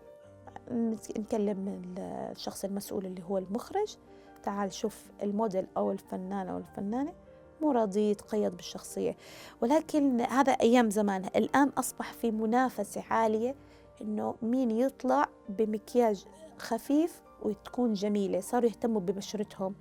نكلم 0.72 1.68
ال- 1.68 2.00
الشخص 2.32 2.64
المسؤول 2.66 3.06
اللي 3.06 3.24
هو 3.30 3.38
المخرج. 3.38 3.96
تعال 4.44 4.74
شوف 4.74 5.04
الموديل 5.24 5.68
أو 5.78 5.92
الفنان 5.92 6.48
أو 6.50 6.58
الفنانة. 6.58 7.14
مو 7.62 7.72
راضي 7.72 8.12
يتقيد 8.12 8.58
بالشخصية. 8.58 9.18
ولكن 9.62 10.22
هذا 10.22 10.52
أيام 10.52 10.90
زمان. 10.90 11.26
الآن 11.26 11.70
أصبح 11.70 12.14
في 12.14 12.32
منافسة 12.32 13.04
عالية 13.10 13.56
إنه 14.02 14.36
مين 14.42 14.72
يطلع 14.72 15.28
بمكياج 15.50 16.26
خفيف 16.58 17.22
وتكون 17.42 17.94
جميلة. 17.94 18.40
صاروا 18.40 18.70
يهتموا 18.70 19.02
ببشرتهم 19.02 19.76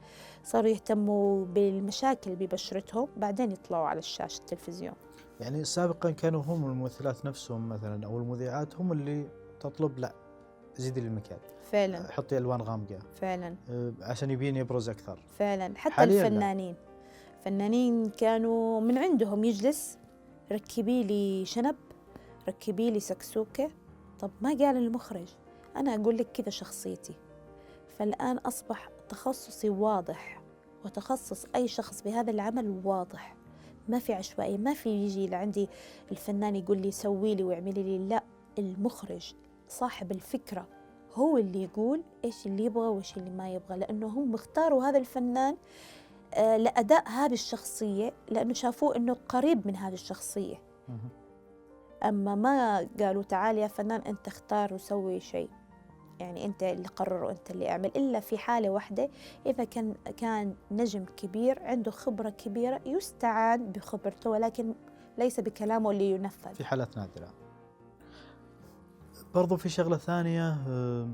صاروا 0.44 0.70
يهتموا 0.70 1.44
بالمشاكل 1.44 2.36
ببشرتهم 2.36 3.08
بعدين 3.16 3.52
يطلعوا 3.52 3.86
على 3.86 3.98
الشاشة 3.98 4.38
التلفزيون. 4.40 4.94
يعني 5.40 5.64
سابقا 5.64 6.10
كانوا 6.10 6.42
هم 6.42 6.64
الممثلات 6.64 7.26
نفسهم 7.26 7.68
مثلا 7.68 8.06
أو 8.06 8.18
المذيعات 8.18 8.74
هم 8.76 8.92
اللي 8.92 9.28
تطلب 9.60 9.98
لا 9.98 10.12
زيدي 10.76 11.00
لي 11.00 11.06
المكياج. 11.06 11.40
فعلا. 11.72 12.12
حطي 12.12 12.38
ألوان 12.38 12.62
غامقة. 12.62 12.98
فعلا. 13.20 13.54
أه، 13.70 13.92
عشان 14.02 14.30
يبين 14.30 14.56
يبرز 14.56 14.88
أكثر. 14.88 15.20
فعلا. 15.38 15.72
حتى 15.76 15.94
حالياً 15.94 16.28
لا. 16.28 16.74
فنانين 17.44 18.10
كانوا 18.10 18.80
من 18.80 18.98
عندهم 18.98 19.44
يجلس. 19.44 19.98
ركبي 20.52 21.02
لي 21.02 21.44
شنب 21.44 21.76
ركبي 22.48 22.90
لي 22.90 23.00
سكسوكة. 23.00 23.70
طب 24.20 24.30
ما 24.40 24.48
قال 24.48 24.76
المخرج 24.76 25.28
أنا 25.76 25.94
أقول 25.94 26.18
لك 26.18 26.32
كذا 26.32 26.50
شخصيتي. 26.50 27.14
فالآن 27.98 28.38
أصبح 28.38 28.88
تخصصي 29.08 29.70
واضح 29.70 30.42
وتخصص 30.84 31.46
أي 31.56 31.68
شخص 31.68 32.02
بهذا 32.02 32.30
العمل 32.30 32.80
واضح. 32.84 33.36
ما 33.88 33.98
في 33.98 34.12
عشوائية 34.12 34.56
ما 34.56 34.74
في 34.74 34.88
يجي 34.88 35.28
لعندي 35.28 35.68
الفنان 36.10 36.56
يقول 36.56 36.78
لي 36.78 36.90
سوي 36.90 37.34
لي 37.34 37.42
واعملي 37.42 37.82
لي. 37.82 37.98
لا 37.98 38.22
المخرج 38.58 39.34
صاحب 39.68 40.12
الفكرة 40.12 40.66
هو 41.14 41.38
اللي 41.38 41.62
يقول 41.62 42.02
إيش 42.24 42.46
اللي 42.46 42.64
يبغى 42.64 42.88
وإيش 42.88 43.16
اللي 43.16 43.30
ما 43.30 43.54
يبغى 43.54 43.78
لأنه 43.78 44.06
هم 44.06 44.34
اختاروا 44.34 44.84
هذا 44.84 44.98
الفنان 44.98 45.56
آه، 46.34 46.56
لأداء 46.56 47.08
هذه 47.08 47.32
الشخصية 47.32 48.12
لأنه 48.28 48.52
شافوه 48.52 48.96
إنه 48.96 49.16
قريب 49.28 49.66
من 49.66 49.76
هذه 49.76 49.94
الشخصية. 49.94 50.62
مهم. 50.88 51.08
أما 52.04 52.34
ما 52.34 52.88
قالوا 53.00 53.22
تعال 53.22 53.58
يا 53.58 53.68
فنان 53.68 54.00
أنت 54.00 54.26
اختار 54.28 54.74
وسوي 54.74 55.20
شيء. 55.20 55.50
يعني 56.20 56.44
أنت 56.44 56.62
اللي 56.62 56.88
قرر 56.88 57.24
وأنت 57.24 57.50
اللي 57.50 57.68
أعمل. 57.70 57.86
إلا 57.96 58.20
في 58.20 58.38
حالة 58.38 58.70
واحدة 58.70 59.10
إذا 59.46 59.64
كان 59.64 59.94
كان 60.16 60.54
نجم 60.70 61.04
كبير 61.16 61.62
عنده 61.62 61.90
خبرة 61.90 62.30
كبيرة 62.30 62.80
يستعان 62.86 63.72
بخبرته 63.72 64.30
ولكن 64.30 64.74
ليس 65.18 65.40
بكلامه 65.40 65.90
اللي 65.90 66.10
ينفذ. 66.10 66.54
في 66.54 66.64
حالات 66.64 66.96
نادرة. 66.98 67.28
برضو 69.34 69.56
في 69.56 69.68
شغلة 69.68 69.96
ثانية 69.96 70.48
آه، 70.68 71.08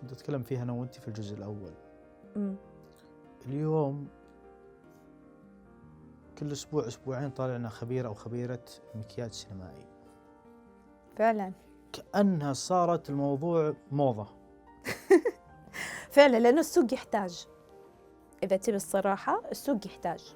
كنت 0.00 0.12
أتكلم 0.12 0.42
فيها 0.42 0.62
أنا 0.62 0.72
وأنت 0.72 0.94
في 0.94 1.08
الجزء 1.08 1.36
الأول. 1.36 1.74
أمم. 2.36 2.56
اليوم 3.46 4.08
كل 6.38 6.52
أسبوع 6.52 6.86
أسبوعين 6.86 7.30
طالع 7.30 7.56
لنا 7.56 7.68
خبير 7.68 8.06
أو 8.06 8.14
خبيرة 8.14 8.64
مكياج 8.94 9.32
سينمائي. 9.32 9.86
فعلا. 11.16 11.52
كأنها 11.92 12.52
صارت 12.52 13.10
الموضوع 13.10 13.74
موضة. 13.92 14.26
فعلا 16.10 16.36
لأنه 16.36 16.60
السوق 16.60 16.94
يحتاج. 16.94 17.46
إذا 18.42 18.56
تبي 18.56 18.76
الصراحة 18.76 19.42
السوق 19.50 19.86
يحتاج. 19.86 20.34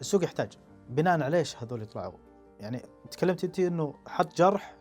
السوق 0.00 0.24
يحتاج. 0.24 0.58
بناء 0.88 1.22
على 1.22 1.38
إيش 1.38 1.56
هذول 1.56 1.82
يطلعوا؟ 1.82 2.18
يعني 2.60 2.82
تكلمت 3.10 3.44
أنت 3.44 3.58
إنه 3.58 3.94
حط 4.06 4.36
جرح 4.36 4.76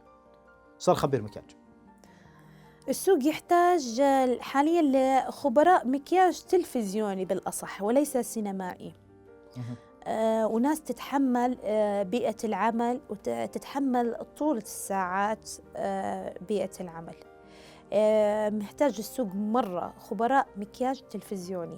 صار 0.77 0.95
خبير 0.95 1.21
مكياج. 1.21 1.62
السوق 2.89 3.25
يحتاج 3.25 3.99
آه، 4.01 4.37
حاليا 4.39 4.81
لخبراء 5.27 5.87
مكياج 5.87 6.41
تلفزيوني 6.41 7.25
بالأصح 7.25 7.81
وليس 7.83 8.17
سينمائي. 8.17 8.93
آه، 10.07 10.47
وناس 10.47 10.81
تتحمل 10.81 11.57
آه، 11.63 12.03
بيئة 12.03 12.35
العمل 12.43 12.99
وتتحمل 13.09 14.15
طولة 14.37 14.61
الساعات 14.61 15.49
آه، 15.75 16.35
بيئة 16.47 16.69
العمل. 16.81 17.15
آه، 17.93 18.49
محتاج 18.49 18.95
السوق 18.99 19.27
مرة 19.35 19.93
خبراء 19.99 20.47
مكياج 20.57 21.01
تلفزيوني. 21.09 21.77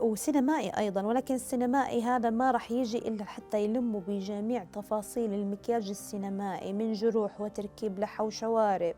وسينمائي 0.00 0.70
أيضا 0.78 1.02
ولكن 1.02 1.34
السينمائي 1.34 2.02
هذا 2.02 2.30
ما 2.30 2.50
راح 2.50 2.70
يجي 2.70 2.98
إلا 2.98 3.24
حتى 3.24 3.64
يلموا 3.64 4.00
بجميع 4.00 4.64
تفاصيل 4.64 5.34
المكياج 5.34 5.88
السينمائي 5.90 6.72
من 6.72 6.92
جروح 6.92 7.40
وتركيب 7.40 7.98
لحى 7.98 8.24
وشوارب 8.24 8.94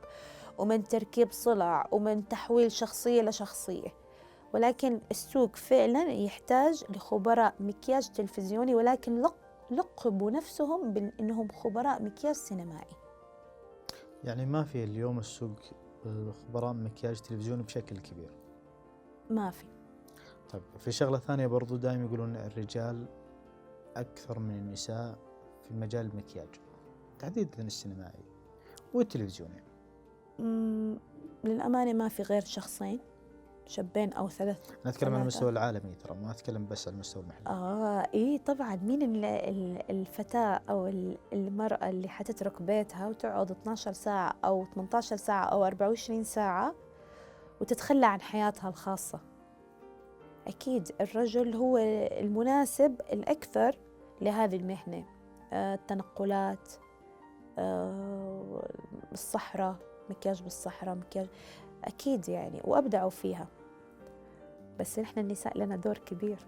ومن 0.58 0.84
تركيب 0.84 1.32
صلع 1.32 1.88
ومن 1.92 2.28
تحويل 2.28 2.72
شخصية 2.72 3.22
لشخصية 3.22 3.88
ولكن 4.54 5.00
السوق 5.10 5.56
فعلا 5.56 6.10
يحتاج 6.12 6.84
لخبراء 6.90 7.54
مكياج 7.60 8.08
تلفزيوني 8.08 8.74
ولكن 8.74 9.22
لق- 9.22 9.36
لقبوا 9.70 10.30
نفسهم 10.30 10.92
بأنهم 10.92 11.48
خبراء 11.48 12.02
مكياج 12.02 12.34
سينمائي. 12.34 12.96
يعني 14.24 14.46
ما 14.46 14.64
في 14.64 14.84
اليوم 14.84 15.18
السوق 15.18 15.50
آه، 16.06 16.30
خبراء 16.32 16.72
مكياج 16.72 17.20
تلفزيوني 17.20 17.62
بشكل 17.62 17.98
كبير؟ 17.98 18.30
ما 19.30 19.50
في. 19.50 19.64
طيب 20.52 20.62
في 20.78 20.92
شغلة 20.92 21.18
ثانية 21.18 21.46
برضو 21.46 21.76
دائما 21.76 22.04
يقولون 22.04 22.36
الرجال 22.36 23.06
أكثر 23.96 24.38
من 24.38 24.50
النساء 24.50 25.18
في 25.68 25.74
مجال 25.74 26.06
المكياج 26.06 26.48
تحديدا 27.18 27.62
السينمائي 27.62 28.24
والتلفزيوني. 28.94 29.62
مم، 30.38 30.98
للأمانة 31.44 31.92
ما 31.92 32.08
في 32.08 32.22
غير 32.22 32.44
شخصين 32.44 32.98
شابين 33.66 34.12
أو 34.12 34.28
ثلاث 34.28 34.56
نتكلم 34.60 34.84
عن 34.86 34.92
ثلاثة. 34.92 35.16
المستوى 35.22 35.50
العالمي 35.50 35.94
ترى 35.94 36.14
ما 36.16 36.30
أتكلم 36.30 36.66
بس 36.66 36.88
على 36.88 36.94
المستوى 36.94 37.22
المحلي. 37.22 37.46
آه 37.46 38.08
إيه 38.14 38.38
طبعا. 38.38 38.76
مين 38.76 39.02
ال- 39.02 39.24
ال- 39.24 39.90
الفتاة 39.90 40.60
أو 40.70 40.86
ال- 40.86 41.18
المرأة 41.32 41.90
اللي 41.90 42.08
حتترك 42.08 42.62
بيتها 42.62 43.08
وتقعد 43.08 43.50
12 43.50 43.92
ساعة 43.92 44.34
أو 44.44 44.64
18 44.74 45.16
ساعة 45.16 45.44
أو 45.44 45.64
24 45.64 46.24
ساعة 46.24 46.74
وتتخلى 47.60 48.06
عن 48.06 48.20
حياتها 48.20 48.68
الخاصة؟ 48.68 49.20
أكيد 50.46 50.92
الرجل 51.00 51.54
هو 51.54 51.78
المناسب 52.18 53.00
الأكثر 53.12 53.78
لهذه 54.20 54.56
المهنة. 54.56 55.04
آه 55.52 55.74
التنقلات 55.74 56.72
آه 57.58 58.68
الصحراء 59.12 59.76
مكياج 60.10 60.42
بالصحراء 60.42 60.94
مكياج 60.94 61.28
أكيد 61.84 62.28
يعني 62.28 62.60
وأبدعوا 62.64 63.10
فيها. 63.10 63.46
بس 64.80 64.98
نحن 64.98 65.18
النساء 65.18 65.58
لنا 65.58 65.76
دور 65.76 65.98
كبير. 65.98 66.38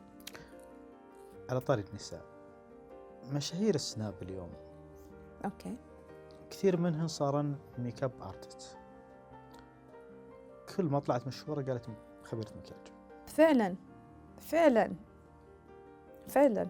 على 1.50 1.60
طاري 1.60 1.84
النساء 1.90 2.22
مشاهير 3.32 3.74
ال 3.74 3.82
Snap 3.82 4.14
اليوم. 4.22 4.50
Okay. 5.44 5.76
كثير 6.50 6.76
منهن 6.76 7.08
صارن 7.08 7.56
makeup 7.78 8.12
artist. 8.22 8.76
كل 10.76 10.84
ما 10.84 10.98
طلعت 10.98 11.26
مشهورة 11.26 11.62
قالت 11.62 11.86
خبيرة 12.24 12.48
مكياج. 12.56 12.93
فعلا 13.36 13.74
فعلا 14.40 14.92
فعلا. 16.28 16.68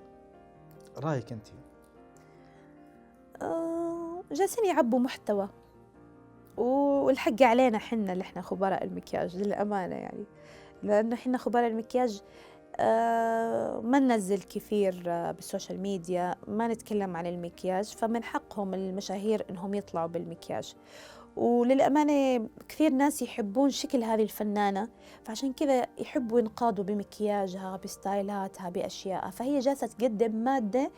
رأيك 0.99 1.33
أنت؟ 1.33 1.47
آه، 3.43 4.23
جالسين 4.33 4.65
يعبوا 4.65 4.99
محتوى. 4.99 5.49
والحق 6.57 7.43
علينا 7.43 7.79
حنا 7.79 8.13
اللي 8.13 8.23
إحنا 8.23 8.43
خبراء 8.43 8.85
المكياج 8.85 9.37
للأمانة 9.37 9.97
يعني. 9.97 10.25
لأنه 10.83 11.17
حنا 11.17 11.39
خبراء 11.39 11.67
المكياج 11.67 12.23
آه، 12.77 13.81
ما 13.81 13.99
ننزل 13.99 14.43
كثير 14.43 15.03
آه، 15.07 15.31
بالسوشيال 15.31 15.81
ميديا 15.81 16.35
ما 16.49 16.69
نتكلم 16.69 17.17
عن 17.17 17.27
المكياج 17.27 17.85
فمن 17.85 18.25
حقهم 18.25 18.75
المشاهير 18.75 19.47
إنهم 19.51 19.75
يطلعوا 19.75 20.07
بالمكياج. 20.07 20.75
وللأمانة 21.37 22.49
كثير 22.69 22.91
ناس 22.91 23.23
يحبون 23.23 23.71
شكل 23.71 24.05
هذه 24.05 24.23
الفنانة 24.23 24.89
فعشان 25.25 25.53
كذا 25.53 25.87
يحبوا 25.99 26.39
ينقادوا 26.39 26.85
بمكياجها 26.85 27.81
بستايلاتها 27.85 28.69
بأشيائها. 28.69 29.31
فهي 29.31 29.59
جالسة 29.59 29.87
تقدم 29.87 30.35
مادة 30.35 30.91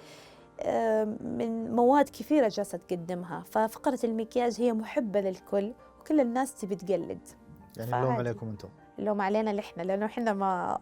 من 1.21 1.75
مواد 1.75 2.09
كثيرة 2.09 2.49
جالسة 2.49 2.79
تقدمها. 2.79 3.45
ففقرة 3.51 3.99
المكياج 4.05 4.61
هي 4.61 4.73
محبة 4.73 5.21
للكل 5.21 5.73
وكل 6.01 6.21
الناس 6.21 6.55
تبي 6.55 6.75
تقلد. 6.77 7.29
يعني. 7.77 7.97
اللوم 7.97 8.13
عليكم 8.13 8.49
أنتم. 8.49 8.69
اللوم 8.99 9.21
علينا 9.21 9.51
اللي 9.51 9.61
إحنا 9.61 9.83
لأنه 9.83 10.07
إحنا 10.07 10.33
ما 10.33 10.79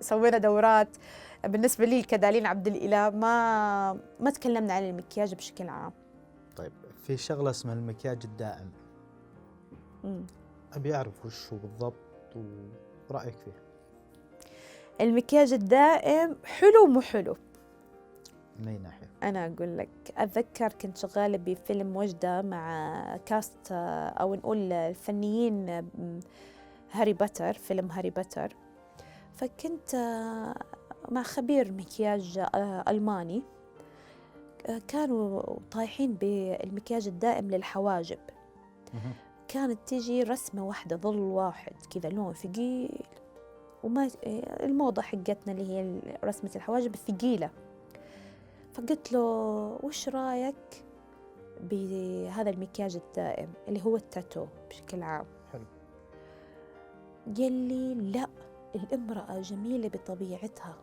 سوينا 0.00 0.38
دورات. 0.38 0.96
بالنسبة 1.44 1.84
لي 1.84 2.02
كدالين 2.02 2.46
عبد 2.46 2.66
الإله 2.66 3.10
ما 3.10 3.92
ما 4.20 4.30
تكلمنا 4.30 4.74
عن 4.74 4.82
المكياج 4.82 5.34
بشكل 5.34 5.68
عام. 5.68 5.92
طيب 6.56 6.72
في 7.06 7.16
شغلة 7.16 7.50
اسمها 7.50 7.74
المكياج 7.74 8.18
الدائم. 8.24 8.70
مم. 10.04 10.26
أبي 10.72 10.94
أعرف 10.94 11.26
وش 11.26 11.52
هو 11.52 11.58
بالضبط 11.58 11.94
ورأيك 13.10 13.34
فيه. 13.34 13.52
المكياج 15.00 15.52
الدائم 15.52 16.36
حلو 16.44 16.86
مو 16.86 17.00
حلو؟ 17.00 17.36
من 18.58 18.68
اي 18.68 18.78
ناحية. 18.78 19.06
أنا 19.22 19.46
أقول 19.46 19.78
لك 19.78 19.88
أتذكر 20.16 20.72
كنت 20.72 20.96
شغالة 20.96 21.38
بفيلم 21.38 21.96
وجدة 21.96 22.42
مع 22.42 23.16
cast 23.26 23.72
أو 23.72 24.34
نقول 24.34 24.72
الفنيين 24.72 25.90
هاري 26.92 27.12
باتر 27.12 27.52
فيلم 27.52 27.90
هاري 27.90 28.10
باتر 28.10 28.56
فكنت 29.34 29.94
مع 31.08 31.22
خبير 31.22 31.72
مكياج 31.72 32.38
آه، 32.38 32.84
ألماني. 32.88 33.42
آه، 34.66 34.80
كانوا 34.88 35.42
طايحين 35.70 36.14
بالمكياج 36.14 37.08
الدائم 37.08 37.50
للحواجب. 37.50 38.18
كانت 39.52 39.78
تيجي 39.86 40.22
رسمة 40.22 40.64
واحدة 40.64 40.96
ظل 40.96 41.18
واحد 41.18 41.72
كذا 41.90 42.10
لون 42.10 42.34
ثقيل. 42.34 43.02
وما 43.84 44.08
الموضة 44.40 45.02
حقتنا 45.02 45.52
اللي 45.52 45.68
هي 45.72 46.00
رسمة 46.24 46.50
الحواجب 46.56 46.94
الثقيلة. 46.94 47.50
فقلت 48.72 49.12
له 49.12 49.20
وش 49.82 50.08
رأيك 50.08 50.84
بهذا 51.60 52.50
المكياج 52.50 52.96
الدائم 52.96 53.52
اللي 53.68 53.84
هو 53.84 53.96
التاتو 53.96 54.46
بشكل 54.68 55.02
عام؟ 55.02 55.26
حلو. 55.52 55.64
قال 57.36 57.52
لي 57.52 57.94
لا 57.94 58.26
الامرأة 58.74 59.40
جميلة 59.40 59.88
بطبيعتها. 59.88 60.74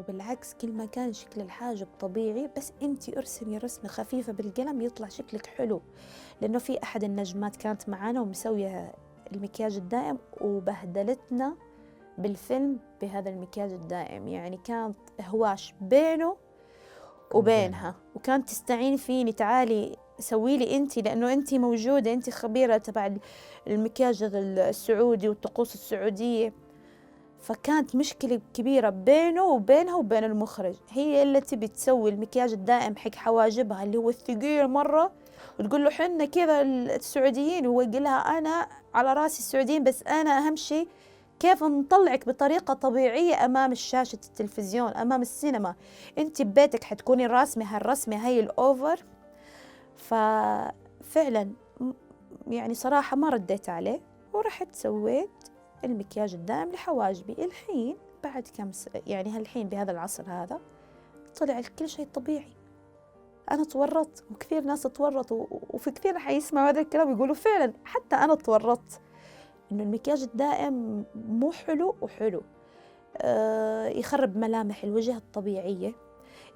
وبالعكس 0.00 0.54
كل 0.54 0.72
ما 0.72 0.86
كان 0.86 1.12
شكل 1.12 1.40
الحاجب 1.40 1.86
طبيعي 2.00 2.50
بس 2.56 2.72
انت 2.82 3.16
ارسمي 3.16 3.58
رسمة 3.58 3.88
خفيفة 3.88 4.32
بالقلم 4.32 4.80
يطلع 4.80 5.08
شكلك 5.08 5.46
حلو. 5.46 5.80
لأنه 6.40 6.58
في 6.58 6.82
أحد 6.82 7.04
النجمات 7.04 7.56
كانت 7.56 7.88
معانا 7.88 8.20
ومسوية 8.20 8.94
المكياج 9.32 9.76
الدائم 9.76 10.18
وبهدلتنا 10.40 11.56
بالفيلم 12.18 12.78
بهذا 13.02 13.30
المكياج 13.30 13.72
الدائم. 13.72 14.28
يعني 14.28 14.56
كانت 14.64 14.96
هواش 15.20 15.74
بينه 15.80 16.36
وبينها. 17.34 17.94
وكانت 18.14 18.48
تستعين 18.48 18.96
فيني 18.96 19.32
تعالي 19.32 19.96
سوي 20.18 20.56
لي 20.56 20.76
انت 20.76 20.98
لأنه 20.98 21.32
انت 21.32 21.54
موجودة 21.54 22.12
انت 22.12 22.30
خبيرة 22.30 22.76
تبع 22.76 23.16
المكياج 23.66 24.22
السعودي 24.22 25.28
والطقوس 25.28 25.74
السعودية. 25.74 26.52
فكانت 27.44 27.96
مشكلة 27.96 28.40
كبيرة 28.54 28.90
بينه 28.90 29.44
وبينها 29.44 29.94
وبين 29.94 30.24
المخرج. 30.24 30.74
هي 30.90 31.22
اللي 31.22 31.40
تبي 31.40 31.68
تسوي 31.68 32.10
المكياج 32.10 32.52
الدائم 32.52 32.96
حق 32.96 33.14
حواجبها 33.14 33.82
اللي 33.82 33.96
هو 33.96 34.08
الثقيل 34.08 34.68
مرة 34.68 35.12
وتقول 35.60 35.84
له 35.84 35.90
حنا 35.90 36.24
كذا 36.24 36.62
السعوديين؟ 36.62 37.66
وهو 37.66 37.80
يقول 37.80 38.02
لها 38.02 38.38
أنا 38.38 38.68
على 38.94 39.12
رأسي 39.12 39.38
السعوديين 39.38 39.84
بس 39.84 40.02
أنا 40.02 40.38
أهم 40.38 40.56
شيء 40.56 40.88
كيف 41.40 41.62
نطلعك 41.64 42.28
بطريقة 42.28 42.74
طبيعية 42.74 43.44
أمام 43.44 43.74
شاشة 43.74 44.18
التلفزيون 44.26 44.88
أمام 44.88 45.22
السينما. 45.22 45.74
أنت 46.18 46.42
ببيتك 46.42 46.84
حتكوني 46.84 47.26
راسمة 47.26 47.76
هالرسمة 47.76 48.26
هي 48.26 48.40
الأوفر. 48.40 49.04
ففعلا 49.96 51.50
يعني 52.46 52.74
صراحة 52.74 53.16
ما 53.16 53.28
رديت 53.28 53.68
عليه 53.68 54.00
ورحت 54.32 54.74
سويت 54.74 55.30
المكياج 55.84 56.34
الدائم 56.34 56.70
لحواجبي. 56.70 57.44
الحين 57.44 57.96
بعد 58.24 58.48
كم 58.56 58.72
س... 58.72 58.88
يعني 59.06 59.30
هالحين 59.30 59.68
بهذا 59.68 59.92
العصر 59.92 60.24
هذا 60.26 60.60
طلع 61.40 61.62
كل 61.78 61.88
شيء 61.88 62.06
طبيعي. 62.14 62.52
أنا 63.50 63.64
تورطت 63.64 64.24
وكثير 64.30 64.62
ناس 64.62 64.82
تورطوا 64.82 65.46
وفي 65.50 65.90
كثير 65.90 66.18
حيسمعوا 66.18 66.68
هذا 66.68 66.80
الكلام 66.80 67.12
يقولوا 67.12 67.34
فعلا 67.34 67.72
حتى 67.84 68.16
أنا 68.16 68.34
تورطت 68.34 69.00
إنه 69.72 69.82
المكياج 69.82 70.22
الدائم 70.22 71.04
مو 71.14 71.52
حلو 71.52 71.96
وحلو. 72.00 72.42
آه 73.16 73.86
يخرب 73.86 74.36
ملامح 74.36 74.84
الوجه 74.84 75.16
الطبيعية 75.16 75.92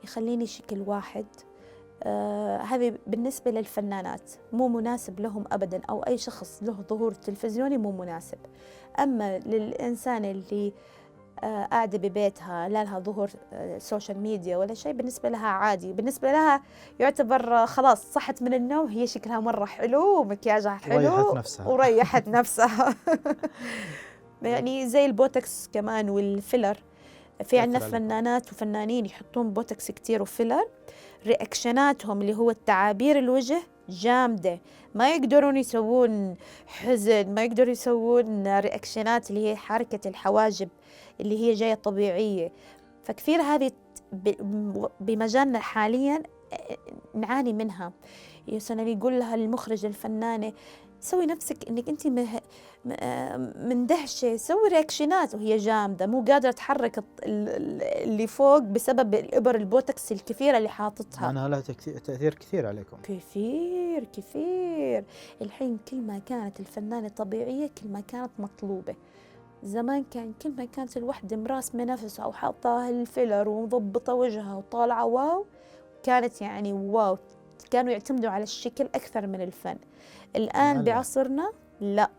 يخليني 0.05 0.47
شكل 0.47 0.81
واحد. 0.81 1.27
هذه 2.63 2.99
بالنسبة 3.07 3.51
للفنانات 3.51 4.31
مو 4.53 4.69
مناسب 4.69 5.21
لهم 5.21 5.45
أبدا 5.53 5.81
أو 5.91 6.03
أي 6.03 6.19
شخص 6.19 6.59
له 6.63 6.77
ظهور 6.91 7.13
تلفزيوني 7.13 7.79
مو 7.79 7.93
مناسب. 7.93 8.39
أما 9.01 9.39
للإنسان 9.39 10.25
اللي 10.25 10.73
آه 11.45 11.65
قاعدة 11.65 11.99
ببيتها 11.99 12.69
لا 12.69 12.85
لها 12.85 12.99
ظهور 12.99 13.31
آه 13.53 13.79
social 13.79 14.19
media 14.19 14.57
ولا 14.57 14.75
شيء 14.75 14.93
بالنسبة 14.93 15.29
لها 15.29 15.47
عادي. 15.47 15.93
بالنسبة 15.93 16.33
لها 16.33 16.63
يعتبر 16.99 17.67
خلاص 17.67 18.13
صحت 18.13 18.43
من 18.43 18.55
النوم 18.55 18.87
هي 18.89 19.07
شكلها 19.07 19.41
مرة 19.41 19.65
حلو 19.65 20.21
ومكياجها 20.21 20.75
حلو 20.75 20.95
وريحت 20.97 21.35
نفسها. 21.37 21.67
وريحت 21.69 22.29
نفسها. 22.39 22.95
يعني 24.43 24.89
زي 24.89 25.07
البوتكس 25.07 25.69
كمان 25.73 26.11
وال 26.11 26.25
filler. 26.25 26.77
في 27.45 27.59
عندنا 27.59 27.79
فنانات 27.79 28.53
وفنانين 28.53 29.07
يحطون 29.07 29.51
بوتكس 29.51 29.91
كتير 29.91 30.23
و 30.23 30.29
filler 30.29 30.69
reaction 31.27 31.95
اتهم 31.95 32.21
اللي 32.21 32.35
هو 32.35 32.51
التعابير 32.51 33.19
الوجه 33.19 33.63
جامدة. 33.89 34.61
ما 34.95 35.11
يقدرون 35.11 35.57
يسوون 35.57 36.37
حزن 36.67 37.35
ما 37.35 37.45
يقدرون 37.45 37.71
يسوون 37.71 38.59
reaction 38.59 39.23
ات 39.23 39.31
اللي 39.31 39.51
هي 39.51 39.57
حركة 39.57 40.09
الحواجب 40.09 40.69
اللي 41.21 41.39
هي 41.39 41.55
جاية 41.55 41.75
طبيعية. 41.75 42.53
فكثير 43.05 43.41
هذه 43.41 43.71
بمجالنا 45.01 45.59
حاليا 45.59 46.23
نعاني 47.15 47.53
منها. 47.53 47.93
مثلا 48.57 48.83
يقول 48.83 49.19
لها 49.19 49.35
المخرج 49.35 49.87
الفنانة 49.87 50.53
سوي 51.01 51.27
نفسك 51.27 51.69
إنك 51.69 51.89
أنت 51.89 52.07
مندهشه 53.57 54.37
سوي 54.37 54.69
reaction 54.69 55.27
ات 55.27 55.35
وهي 55.35 55.57
جامدة 55.57 56.07
مو 56.07 56.25
قادرة 56.29 56.51
تحرك 56.51 57.05
اللي 57.25 58.27
فوق 58.27 58.59
بسبب 58.59 59.15
الإبر 59.15 59.55
البوتكس 59.55 60.13
الكثيرة 60.13 60.59
اللي 60.59 60.69
حاططها. 60.69 61.31
أنا 61.31 61.49
لها 61.49 61.61
تأثير 62.05 62.35
كثير 62.35 62.67
عليكم. 62.67 62.97
كثير 63.03 64.05
كثير. 64.05 65.05
الحين 65.43 65.79
كل 65.91 66.01
ما 66.01 66.19
كانت 66.19 66.61
الفنانة 66.61 67.09
طبيعية 67.09 67.71
كل 67.83 67.89
ما 67.89 68.01
كانت 68.01 68.31
مطلوبة. 68.39 68.95
زمان 69.63 70.05
كان 70.11 70.33
كل 70.43 70.51
ما 70.51 70.65
كانت 70.65 70.97
الوحدة 70.97 71.37
راسمة 71.37 71.85
نفسها 71.85 72.27
وحاطه 72.27 72.89
ال 72.89 72.97
filler 72.97 73.49
ومضبطة 73.49 74.15
وجهها 74.15 74.55
وطالعة 74.55 75.05
wow 75.05 75.45
كانت 76.03 76.41
يعني 76.41 76.73
wow. 76.73 77.19
كانوا 77.71 77.93
يعتمدوا 77.93 78.31
على 78.31 78.43
الشكل 78.43 78.85
أكثر 78.85 79.27
من 79.27 79.41
الفن. 79.41 79.79
الآن 80.37 80.85
بعصرنا 80.85 81.53
لا 81.81 82.11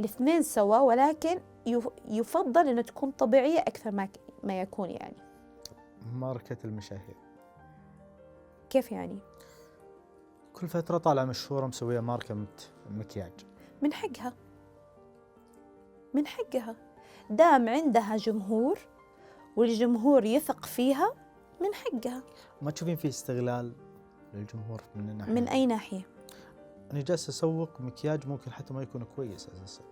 الاثنين 0.00 0.42
سوا 0.42 0.78
ولكن 0.78 1.40
يفضل 2.08 2.68
أنه 2.68 2.82
تكون 2.82 3.10
طبيعية 3.10 3.60
أكثر 3.60 3.90
ما 3.90 4.08
ما 4.44 4.60
يكون 4.60 4.90
يعني. 4.90 5.16
ماركة 6.12 6.56
المشاهير. 6.64 7.16
كيف 8.70 8.92
يعني؟ 8.92 9.18
كل 10.54 10.68
فترة 10.68 10.98
طالعة 10.98 11.24
مشهورة 11.24 11.66
مسوية 11.66 12.00
ماركة 12.00 12.46
مكياج. 12.90 13.32
من 13.82 13.92
حقها. 13.92 14.32
من 16.14 16.26
حقها. 16.26 16.74
دام 17.30 17.68
عندها 17.68 18.16
جمهور 18.16 18.78
والجمهور 19.56 20.24
يثق 20.24 20.66
فيها 20.66 21.14
من 21.60 21.74
حقها. 21.74 22.22
ما 22.62 22.70
تشوفين 22.70 22.96
في 22.96 23.08
استغلال؟ 23.08 23.72
للجمهور 24.34 24.82
من 24.96 25.08
الناحية 25.08 25.32
من 25.32 25.48
أي 25.48 25.66
ناحية؟ 25.66 26.06
أنا 26.92 27.00
جالس 27.00 27.28
أسوق 27.28 27.80
مكياج 27.80 28.28
ممكن 28.28 28.52
حتى 28.52 28.74
ما 28.74 28.82
يكون 28.82 29.04
كويس 29.16 29.48
أساسا. 29.48 29.82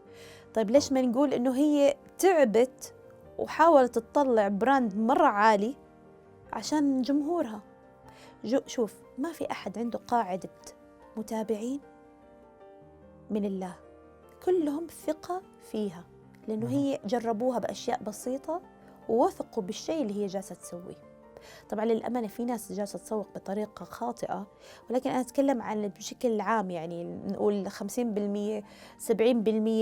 طيب 0.55 0.71
ليش 0.71 0.93
ما 0.93 1.03
نقول 1.03 1.35
إنه 1.35 1.57
هي 1.57 1.97
تعبت 2.19 2.95
وحاولت 3.39 3.99
تطلع 3.99 4.49
brand 4.49 4.97
مرة 4.97 5.27
عالي 5.27 5.77
عشان 6.53 7.03
جمهورها؟ 7.03 7.61
جو 8.45 8.61
شوف 8.67 8.95
ما 9.19 9.33
في 9.33 9.51
أحد 9.51 9.79
عنده 9.79 9.99
قاعدة 9.99 10.51
متابعين 11.17 11.81
من 13.31 13.45
الله. 13.45 13.75
كلهم 14.45 14.87
ثقة 15.07 15.43
فيها 15.63 16.05
لأنه 16.49 16.69
هي 16.69 17.01
جربوها 17.05 17.59
بأشياء 17.59 18.03
بسيطة 18.03 18.61
ووثقوا 19.09 19.63
بالشيء 19.63 20.03
اللي 20.03 20.15
هي 20.15 20.27
جالسة 20.27 20.55
تسويه. 20.55 21.16
طبعا 21.71 21.85
للأمانة 21.85 22.27
في 22.29 22.45
ناس 22.45 22.73
جالسة 22.73 22.99
تسوق 22.99 23.27
بطريقة 23.35 23.85
خاطئة 23.85 24.47
ولكن 24.91 25.11
أنا 25.11 25.21
أتكلم 25.21 25.63
عن 25.63 25.89
بشكل 25.89 26.41
عام 26.41 26.71
يعني 26.71 27.05
نقول 27.05 27.71
50% 27.71 28.65
70% 29.09 29.11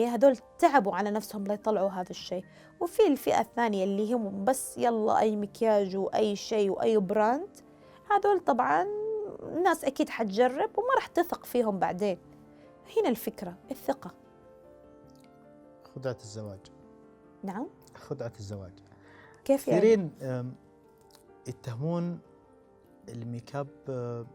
هذول 0.08 0.36
تعبوا 0.58 0.94
على 0.94 1.10
نفسهم 1.10 1.44
ليطلعوا 1.46 1.90
هذا 1.90 2.10
الشيء. 2.10 2.44
وفي 2.80 3.06
الفئة 3.06 3.40
الثانية 3.40 3.84
اللي 3.84 4.12
هم 4.12 4.44
بس 4.44 4.78
يلا 4.78 5.18
أي 5.18 5.36
مكياج 5.36 5.96
وأي 5.96 6.36
شيء 6.36 6.70
وأي 6.70 6.98
براند 6.98 7.48
هذول 8.10 8.40
طبعا 8.40 8.86
الناس 9.42 9.84
أكيد 9.84 10.08
حتجرب 10.08 10.70
وما 10.78 10.94
راح 10.94 11.06
تثق 11.06 11.44
فيهم 11.44 11.78
بعدين. 11.78 12.18
هنا 12.96 13.08
الفكرة 13.08 13.54
الثقة. 13.70 14.10
خدعة 15.94 16.16
الزواج. 16.20 16.60
نعم. 17.42 17.66
خدعة 17.94 18.32
الزواج. 18.38 18.72
كيف 19.44 19.68
يعني؟ 19.68 19.80
كثيرين 19.80 20.10
يتهمون 21.46 22.18
الميك 23.08 23.56
اب 23.56 23.68
آه، 23.88 24.26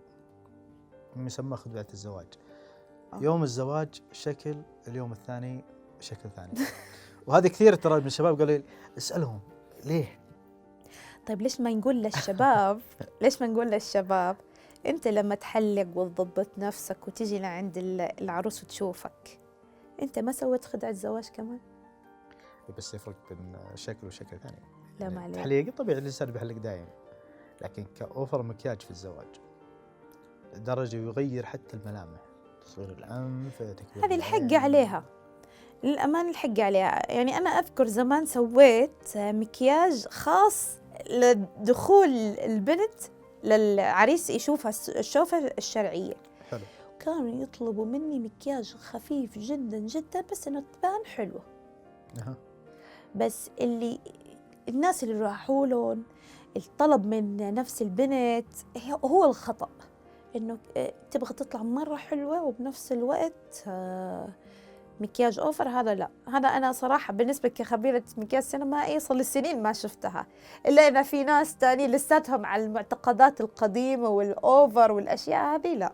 مسمى 1.15 1.57
خدعة 1.57 1.87
الزواج. 1.93 2.27
أوه. 3.13 3.23
يوم 3.23 3.43
الزواج 3.43 4.01
شكل 4.11 4.61
اليوم 4.87 5.11
الثاني 5.11 5.63
شكل 5.99 6.29
ثاني. 6.29 6.53
وهذا 7.27 7.47
كثير 7.47 7.75
ترى 7.75 7.99
من 7.99 8.05
الشباب 8.05 8.39
قالوا 8.39 8.57
لي 8.57 8.63
اسألهم 8.97 9.39
ليه؟ 9.85 10.19
طيب 11.27 11.41
ليش 11.41 11.61
ما 11.61 11.73
نقول 11.73 11.95
للشباب؟ 12.03 12.81
ليش 13.21 13.41
ما 13.41 13.47
نقول 13.47 13.67
للشباب؟ 13.71 14.35
انت 14.85 15.07
لما 15.07 15.35
تحلق 15.35 15.87
وتضبط 15.95 16.47
نفسك 16.57 17.07
وتجي 17.07 17.39
لعند 17.39 17.77
العروس 18.21 18.63
وتشوفك 18.63 19.39
انت 20.01 20.19
ما 20.19 20.31
سويت 20.31 20.65
خدعة 20.65 20.91
زواج 20.91 21.29
كمان؟ 21.29 21.59
بس 22.77 22.93
يفرق 22.93 23.15
بين 23.29 23.57
شكل 23.75 24.07
وشكل 24.07 24.39
ثاني. 24.39 24.61
لا 24.99 25.05
يعني 25.05 25.15
ما 25.15 25.21
عليك. 25.21 25.35
تحليق 25.35 25.75
طبيعي 25.75 25.99
الإنسان 25.99 26.31
بيحلق 26.31 26.57
دائما 26.57 26.87
لكن 27.61 27.85
كأوفر 27.99 28.43
مكياج 28.43 28.81
في 28.81 28.91
الزواج 28.91 29.27
لدرجة 30.53 30.97
يغير 30.97 31.45
حتى 31.45 31.77
الملامح 31.77 32.19
تصوير 32.65 32.89
الأنف 32.89 33.61
هذه 33.61 34.15
الحق 34.15 34.53
عليها. 34.53 35.03
للأمان 35.83 36.29
الحق 36.29 36.59
عليها. 36.59 37.11
يعني 37.11 37.37
أنا 37.37 37.49
أذكر 37.49 37.87
زمان 37.87 38.25
سويت 38.25 39.17
مكياج 39.17 40.07
خاص 40.07 40.69
لدخول 41.09 42.09
البنت 42.39 43.01
للعريس 43.43 44.29
يشوفها 44.29 44.71
الشوفة 44.89 45.37
الشرعية. 45.57 46.15
حلو. 46.51 46.61
كانوا 46.99 47.43
يطلبوا 47.43 47.85
مني 47.85 48.19
مكياج 48.19 48.75
خفيف 48.75 49.37
جدا 49.37 49.77
جدا 49.77 50.23
بس 50.31 50.47
إنه 50.47 50.63
تبان 50.73 51.05
حلوة 51.05 51.41
أه. 52.17 52.35
بس 53.15 53.49
اللي 53.61 53.99
الناس 54.69 55.03
اللي 55.03 55.21
راحوا 55.21 55.67
لهم 55.67 56.03
الطلب 56.57 57.05
من 57.05 57.53
نفس 57.53 57.81
البنت 57.81 58.47
هو 59.05 59.25
الخطأ. 59.25 59.69
إنه 60.35 60.57
آه، 60.77 60.93
تبغى 61.11 61.33
تطلع 61.33 61.63
مرة 61.63 61.95
حلوة 61.95 62.43
وبنفس 62.43 62.91
الوقت 62.91 63.63
آه، 63.67 64.29
مكياج 65.01 65.39
أوفر 65.39 65.67
هذا 65.69 65.95
لا. 65.95 66.09
هذا 66.27 66.47
أنا 66.47 66.71
صراحة 66.71 67.13
بالنسبة 67.13 67.49
كخبيرة 67.49 68.03
مكياج 68.17 68.43
سينمائي 68.43 68.99
صار 68.99 69.17
لي 69.17 69.23
سنين 69.23 69.63
ما 69.63 69.73
شفتها. 69.73 70.27
إلا 70.67 70.87
إذا 70.87 71.01
في 71.01 71.23
ناس 71.23 71.55
تاني 71.57 71.87
لساتهم 71.87 72.45
على 72.45 72.65
المعتقدات 72.65 73.41
القديمة 73.41 74.09
وال 74.09 74.37
over 74.37 74.91
والأشياء 74.91 75.55
هذه 75.55 75.73
لا. 75.73 75.91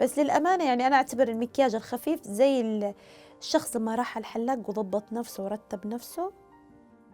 بس 0.00 0.18
للأمانة 0.18 0.64
يعني 0.64 0.86
أنا 0.86 0.96
أعتبر 0.96 1.28
المكياج 1.28 1.74
الخفيف 1.74 2.22
زي 2.22 2.60
ال- 2.60 2.94
الشخص 3.40 3.76
لما 3.76 3.94
راح 3.94 4.18
الحلاق 4.18 4.58
وضبط 4.70 5.12
نفسه 5.12 5.44
ورتب 5.44 5.86
نفسه 5.86 6.32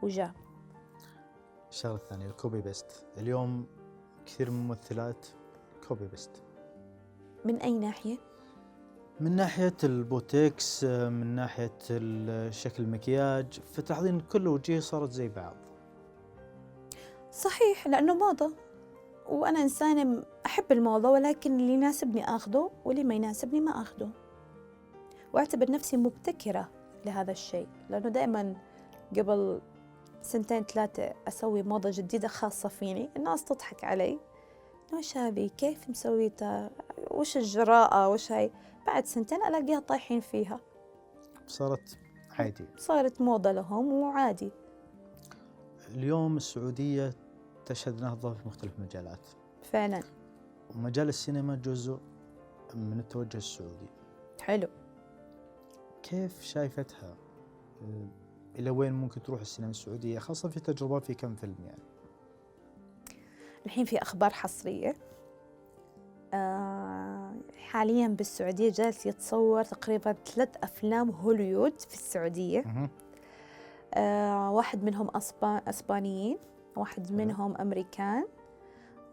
وجاء. 0.03 0.31
الشغله 1.75 1.95
الثانية 1.95 2.27
ال 2.27 2.34
copy 2.34 2.61
paste 2.61 3.07
اليوم 3.19 3.67
كثير 4.27 4.51
من 4.51 4.57
الممثلات 4.57 5.27
copy 5.89 6.07
paste 6.07 6.31
من 7.45 7.57
أي 7.57 7.73
ناحية؟ 7.73 8.17
من 9.21 9.37
ناحية 9.37 9.77
البوتكس 9.85 10.85
من 10.85 11.27
ناحية 11.27 11.73
ال- 11.91 12.55
شكل 12.55 12.83
المكياج 12.83 13.61
فتلاحظين 13.73 14.21
كل 14.21 14.49
وجيه 14.49 14.81
صارت 14.81 15.11
زي 15.11 15.29
بعض. 15.29 15.55
صحيح 17.33 17.87
لأنه 17.87 18.15
موضة 18.15 18.53
وأنا 19.29 19.63
إنسانة 19.63 20.25
أحب 20.47 20.65
الموضة 20.73 21.11
ولكن 21.11 21.61
اللي 21.61 21.73
يناسبني 21.73 22.25
آخذه 22.25 22.71
واللي 22.85 23.05
ما 23.05 23.15
يناسبني 23.15 23.61
ما 23.61 23.83
آخذه. 23.83 24.09
وأعتبر 25.33 25.71
نفسي 25.71 25.97
مبتكرة 25.97 26.71
لهذا 27.07 27.33
الشيء 27.33 27.69
لأنه 27.91 28.09
دائما 28.09 28.57
قبل 29.19 29.61
سنتين 30.25 30.65
ثلاثة 30.65 31.15
أسوي 31.29 31.63
موضة 31.63 31.91
جديدة 31.93 32.29
خاصة 32.29 32.69
فيني. 32.69 33.11
الناس 33.17 33.45
تضحك 33.45 33.85
علي. 33.85 34.19
إنه 34.91 34.99
وش 34.99 35.17
هذه 35.17 35.51
كيف 35.57 35.91
مسويتها؟ 35.91 36.71
وش 37.11 37.37
الجراءة؟ 37.37 38.09
وش 38.09 38.33
هاي؟ 38.33 38.51
بعد 38.87 39.07
سنتين 39.07 39.39
ألاقيها 39.43 39.81
طايحين 39.81 40.21
فيها. 40.21 40.61
صارت 41.47 41.99
عادي. 42.31 42.67
صارت 42.77 43.21
موضة 43.21 43.53
لهم 43.53 43.93
وعادي. 43.93 44.51
اليوم 45.89 46.37
السعودية 46.37 47.15
تشهد 47.67 48.01
نهضه 48.01 48.35
في 48.35 48.49
مختلف 48.49 48.79
المجالات. 48.79 49.29
فعلا. 49.63 50.01
ومجال 50.75 51.09
السينما 51.09 51.55
جزء 51.55 51.99
من 52.75 52.99
التوجه 52.99 53.37
السعودي. 53.37 53.89
حلو. 54.41 54.69
كيف 56.03 56.43
شايفتها؟ 56.43 57.17
إلى 58.59 58.71
وين 58.71 58.93
ممكن 58.93 59.23
تروح 59.23 59.41
السينما 59.41 59.71
السعودية 59.71 60.19
خاصة 60.19 60.49
في 60.49 60.61
تجربات 60.61 61.05
في 61.05 61.15
كم 61.15 61.35
فيلم 61.35 61.55
يعني 61.65 61.79
الحين 63.67 63.85
في 63.85 64.03
أخبار 64.03 64.31
حصرية 64.31 64.95
آه 66.35 67.33
حاليا 67.57 68.09
بالسعودية 68.09 68.71
جالس 68.71 69.07
يتصور 69.07 69.63
تقريبا 69.65 70.13
ثلاث 70.13 70.49
أفلام 70.63 71.11
هوليوود 71.11 71.81
في 71.81 71.95
السعودية 71.95 72.63
مهم. 72.67 72.89
آه 73.95 74.51
واحد 74.51 74.85
منهم 74.85 75.09
أسبا 75.17 75.57
أسبانيين 75.69 76.39
واحد. 76.77 77.13
منهم 77.13 77.57
أمريكان 77.57 78.25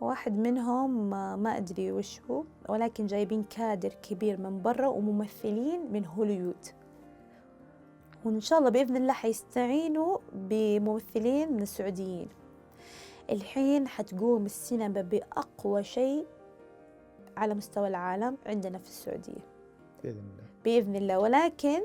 واحد 0.02 0.38
منهم 0.38 1.14
آه 1.14 1.36
ما 1.36 1.58
أدري 1.58 1.92
وش 1.92 2.22
هو 2.32 2.44
ولكن 2.70 3.06
جايبين 3.06 3.44
كادر 3.44 3.90
كبير 3.90 4.38
من 4.42 4.62
برا 4.62 4.88
وممثلين 4.88 5.92
من 5.92 6.06
هوليوود 6.06 6.66
وإن 8.26 8.40
شاء 8.40 8.60
الله 8.60 8.70
بإذن 8.70 8.98
الله 8.98 9.14
حيستعينوا 9.14 10.18
بممثلين 10.34 11.54
من 11.54 11.62
السعوديين. 11.62 12.28
الحين 13.30 13.88
حتقوم 13.88 14.46
السينما 14.46 15.02
بأقوى 15.02 15.84
شيء 15.84 16.28
على 17.38 17.54
مستوى 17.54 17.88
العالم 17.88 18.38
عندنا 18.46 18.78
في 18.78 18.88
السعودية. 18.88 19.42
بإذن 20.04 20.20
الله. 20.20 20.44
بإذن 20.66 20.96
الله. 20.96 21.20
ولكن 21.20 21.82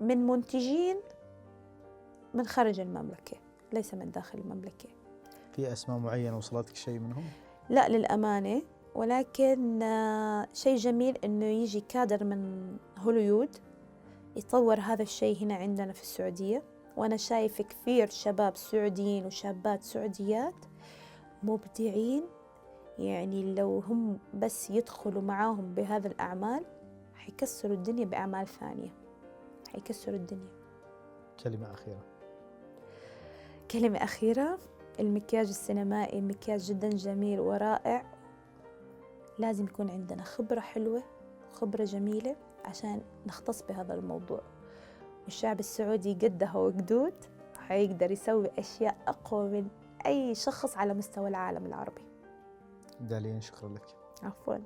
من 0.00 0.26
منتجين 0.26 0.96
من 2.34 2.46
خارج 2.46 2.80
المملكة 2.80 3.36
ليس 3.72 3.94
من 3.94 4.10
داخل 4.10 4.38
المملكة. 4.38 4.88
في 5.52 5.72
أسماء 5.72 5.98
معينة 5.98 6.36
وصلتك 6.36 6.76
شيء 6.76 6.98
منهم؟ 6.98 7.24
لا 7.70 7.88
للأمانة. 7.88 8.62
ولكن 8.94 9.82
آه، 9.82 10.48
شيء 10.52 10.76
جميل 10.76 11.18
إنه 11.24 11.46
يجي 11.46 11.80
كادر 11.80 12.24
من 12.24 12.72
هوليوود 12.98 13.56
يطور 14.36 14.80
هذا 14.80 15.02
الشيء 15.02 15.42
هنا 15.42 15.54
عندنا 15.54 15.92
في 15.92 16.02
السعودية. 16.02 16.62
وأنا 16.96 17.16
شايف 17.16 17.62
كثير 17.62 18.08
شباب 18.10 18.56
سعوديين 18.56 19.26
وشابات 19.26 19.82
سعوديات 19.82 20.54
مبدعين. 21.42 22.24
يعني 22.98 23.54
لو 23.54 23.78
هم 23.78 24.18
بس 24.34 24.70
يدخلوا 24.70 25.22
معاهم 25.22 25.74
بهذا 25.74 26.08
الأعمال 26.08 26.64
حيكسروا 27.14 27.74
الدنيا 27.74 28.04
بأعمال 28.04 28.46
ثانية. 28.46 28.90
حيكسروا 29.72 30.16
الدنيا. 30.16 30.52
كلمة 31.44 31.72
أخيرة. 31.72 32.04
كلمة 33.70 33.98
أخيرة. 34.04 34.58
المكياج 35.00 35.48
السينمائي 35.48 36.20
مكياج 36.20 36.60
جدا 36.60 36.88
جميل 36.88 37.40
ورائع. 37.40 38.04
لازم 39.38 39.64
يكون 39.64 39.90
عندنا 39.90 40.22
خبرة 40.22 40.60
حلوة 40.60 41.02
وخبرة 41.50 41.84
جميلة. 41.84 42.36
عشان 42.64 43.02
نختص 43.26 43.62
بهذا 43.62 43.94
الموضوع. 43.94 44.40
والشعب 45.24 45.60
السعودي 45.60 46.14
قدها 46.14 46.56
وقدود 46.56 47.14
حيقدر 47.68 48.10
يسوي 48.10 48.50
أشياء 48.58 48.96
أقوى 49.06 49.48
من 49.48 49.68
أي 50.06 50.34
شخص 50.34 50.76
على 50.76 50.94
مستوى 50.94 51.28
العالم 51.28 51.66
العربي. 51.66 52.02
داليا 53.00 53.40
شكرا 53.40 53.68
لك. 53.68 53.96
عفواً. 54.22 54.58